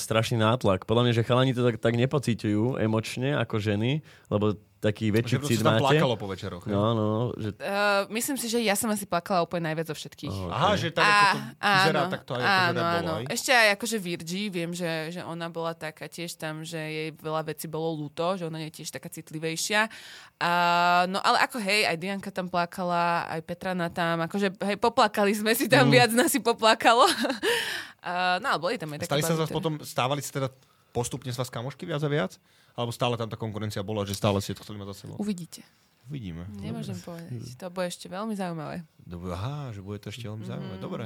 strašný 0.01 0.41
nátlak. 0.41 0.89
Podľa 0.89 1.05
mňa, 1.05 1.13
že 1.13 1.27
chalani 1.29 1.53
to 1.53 1.61
tak, 1.61 1.77
tak 1.77 1.93
nepocíťujú 2.01 2.81
emočne 2.81 3.37
ako 3.37 3.61
ženy, 3.61 4.01
lebo 4.33 4.57
taký 4.85 5.09
väčší 5.09 5.41
Že 5.41 5.65
sa 5.65 5.73
máte. 5.73 5.81
plakalo 5.81 6.15
po 6.21 6.29
večeroch. 6.29 6.69
No, 6.69 6.93
no, 6.93 7.05
no, 7.09 7.21
že... 7.41 7.57
Uh, 7.57 8.05
myslím 8.13 8.37
si, 8.37 8.53
že 8.53 8.61
ja 8.61 8.77
som 8.77 8.93
asi 8.93 9.09
plakala 9.09 9.41
úplne 9.41 9.73
najviac 9.73 9.89
zo 9.89 9.97
všetkých. 9.97 10.29
Oh, 10.29 10.53
Aha, 10.53 10.77
že 10.77 10.93
tak, 10.93 11.01
ako 11.01 11.25
to 11.25 11.41
vyzerá, 11.65 12.01
tak 12.13 12.21
to 12.23 12.33
aj 12.37 12.43
akože 12.43 12.53
áno, 12.61 12.77
bolo, 12.77 12.93
áno. 13.01 13.13
hej? 13.17 13.25
Ešte 13.33 13.51
aj 13.57 13.69
akože 13.81 13.97
Virgie, 13.97 14.47
viem, 14.53 14.71
že, 14.77 14.91
že 15.09 15.21
ona 15.25 15.49
bola 15.49 15.73
taká 15.73 16.05
tiež 16.05 16.37
tam, 16.37 16.61
že 16.61 16.77
jej 16.77 17.09
veľa 17.17 17.49
vecí 17.49 17.65
bolo 17.65 17.97
ľúto, 17.97 18.37
že 18.37 18.45
ona 18.45 18.61
je 18.69 18.71
tiež 18.71 18.93
taká 18.93 19.09
citlivejšia. 19.09 19.89
Uh, 20.37 21.09
no 21.09 21.23
ale 21.25 21.41
ako 21.41 21.57
hej, 21.57 21.89
aj 21.89 21.97
Dianka 21.97 22.29
tam 22.29 22.53
plakala, 22.53 23.25
aj 23.33 23.41
Petrana 23.41 23.89
tam, 23.89 24.21
akože 24.21 24.53
hej, 24.61 24.77
poplakali 24.77 25.33
sme 25.33 25.57
si 25.57 25.65
tam, 25.65 25.89
Mm. 25.89 25.93
viac 25.97 26.11
nás 26.13 26.29
si 26.29 26.41
poplakalo. 26.45 27.09
uh, 27.09 28.37
no 28.41 28.47
ale 28.53 28.59
boli 28.61 28.75
tam 28.77 28.93
aj 28.93 29.05
také 29.05 29.11
Stali 29.11 29.23
sa 29.23 29.33
z 29.33 29.41
vás 29.41 29.49
bazény. 29.49 29.57
potom, 29.57 29.73
stávali 29.81 30.21
ste 30.21 30.33
teda 30.35 30.49
postupne 30.93 31.31
z 31.31 31.39
vás 31.39 31.49
kamošky 31.49 31.85
viac 31.85 32.03
a 32.03 32.11
viac? 32.11 32.33
Alebo 32.75 32.91
stále 32.91 33.15
tam 33.15 33.27
tá 33.27 33.35
konkurencia 33.35 33.81
bola, 33.81 34.03
že 34.03 34.13
stále 34.13 34.39
ste 34.39 34.53
to 34.53 34.63
chceli 34.63 34.77
mať 34.77 34.91
za 34.91 34.97
sebou? 35.01 35.17
Uvidíte. 35.17 35.63
Uvidíme. 36.05 36.45
Nemôžem 36.55 36.99
povedať. 36.99 37.33
To 37.57 37.71
bude 37.71 37.87
ešte 37.87 38.07
veľmi 38.07 38.35
zaujímavé. 38.35 38.85
Dobre, 38.99 39.33
aha, 39.33 39.71
že 39.71 39.81
bude 39.81 39.97
to 39.97 40.11
ešte 40.11 40.23
veľmi 40.23 40.43
Mhm. 40.43 40.51
zaujímavé. 40.51 40.77
Dobre. 40.79 41.05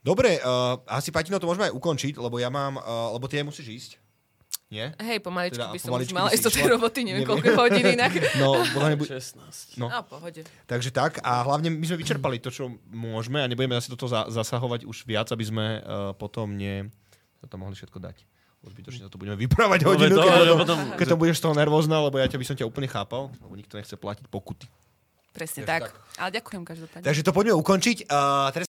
Dobre, 0.00 0.30
uh, 0.38 0.78
asi 0.86 1.10
Patino 1.10 1.36
to 1.36 1.46
môžeme 1.46 1.66
aj 1.66 1.74
ukončiť, 1.74 2.14
lebo 2.14 2.36
ja 2.36 2.46
mám, 2.46 2.76
uh, 2.76 2.84
lebo 3.10 3.26
ty 3.26 3.36
aj 3.36 3.46
musíš 3.46 3.66
ísť. 3.68 3.92
Nie? 4.68 4.92
Hej, 4.94 5.24
pomaličky 5.24 5.56
Teda 5.56 5.72
by 5.72 5.80
som 5.80 5.88
pomaličky 5.90 6.12
už 6.12 6.18
mala 6.18 6.28
do 6.28 6.50
tej 6.52 6.66
roboty, 6.68 7.00
neviem 7.00 7.24
Neviem. 7.24 7.40
koľko 7.40 7.50
hodín 7.58 7.86
inak. 7.88 8.12
No, 8.36 8.52
podľa 8.68 8.86
mňa 8.86 8.98
bu- 9.00 9.08
16. 9.08 9.80
No. 9.80 9.86
No, 9.88 10.04
pohode. 10.04 10.44
Takže 10.66 10.90
tak. 10.92 11.18
A 11.18 11.40
hlavne 11.42 11.72
my 11.72 11.82
sme 11.82 11.96
vyčerpali 11.96 12.36
to, 12.36 12.52
čo 12.52 12.68
môžeme 12.86 13.40
a 13.40 13.48
nebudeme 13.48 13.74
asi 13.74 13.88
do 13.88 13.96
toho 13.96 14.12
za- 14.12 14.28
zasahovať 14.28 14.84
už 14.84 15.02
viac, 15.02 15.24
aby 15.26 15.40
sme 15.42 15.66
uh, 15.78 16.12
potom 16.12 16.52
ne... 16.52 16.92
to 17.40 17.48
tam 17.48 17.64
mohli 17.64 17.74
všetko 17.74 17.96
dať. 17.98 18.28
Zbytočne 18.58 19.06
to 19.06 19.22
budeme 19.22 19.38
vyprávať 19.38 19.86
No, 19.86 19.94
hodinu, 19.94 20.18
to, 20.18 20.26
keď, 20.26 20.34
ale 20.34 20.58
potom, 20.58 20.78
keď 20.98 21.06
to 21.14 21.16
budeš 21.16 21.36
z 21.38 21.42
toho 21.46 21.54
nervózna, 21.54 22.02
lebo 22.02 22.18
ja 22.18 22.26
ťa 22.26 22.38
by 22.42 22.44
som 22.44 22.56
ťa 22.58 22.66
úplne 22.66 22.90
chápal, 22.90 23.30
lebo 23.38 23.54
nikto 23.54 23.78
nechce 23.78 23.94
platiť 23.94 24.26
pokuty. 24.26 24.66
Presne 25.30 25.62
tak. 25.62 25.86
tak. 25.86 25.94
Ale 26.18 26.34
ďakujem 26.34 26.62
každopádne. 26.66 27.06
Takže 27.06 27.22
to 27.22 27.30
poďme 27.30 27.54
ukončiť. 27.54 28.10
Uh, 28.10 28.50
teraz 28.50 28.66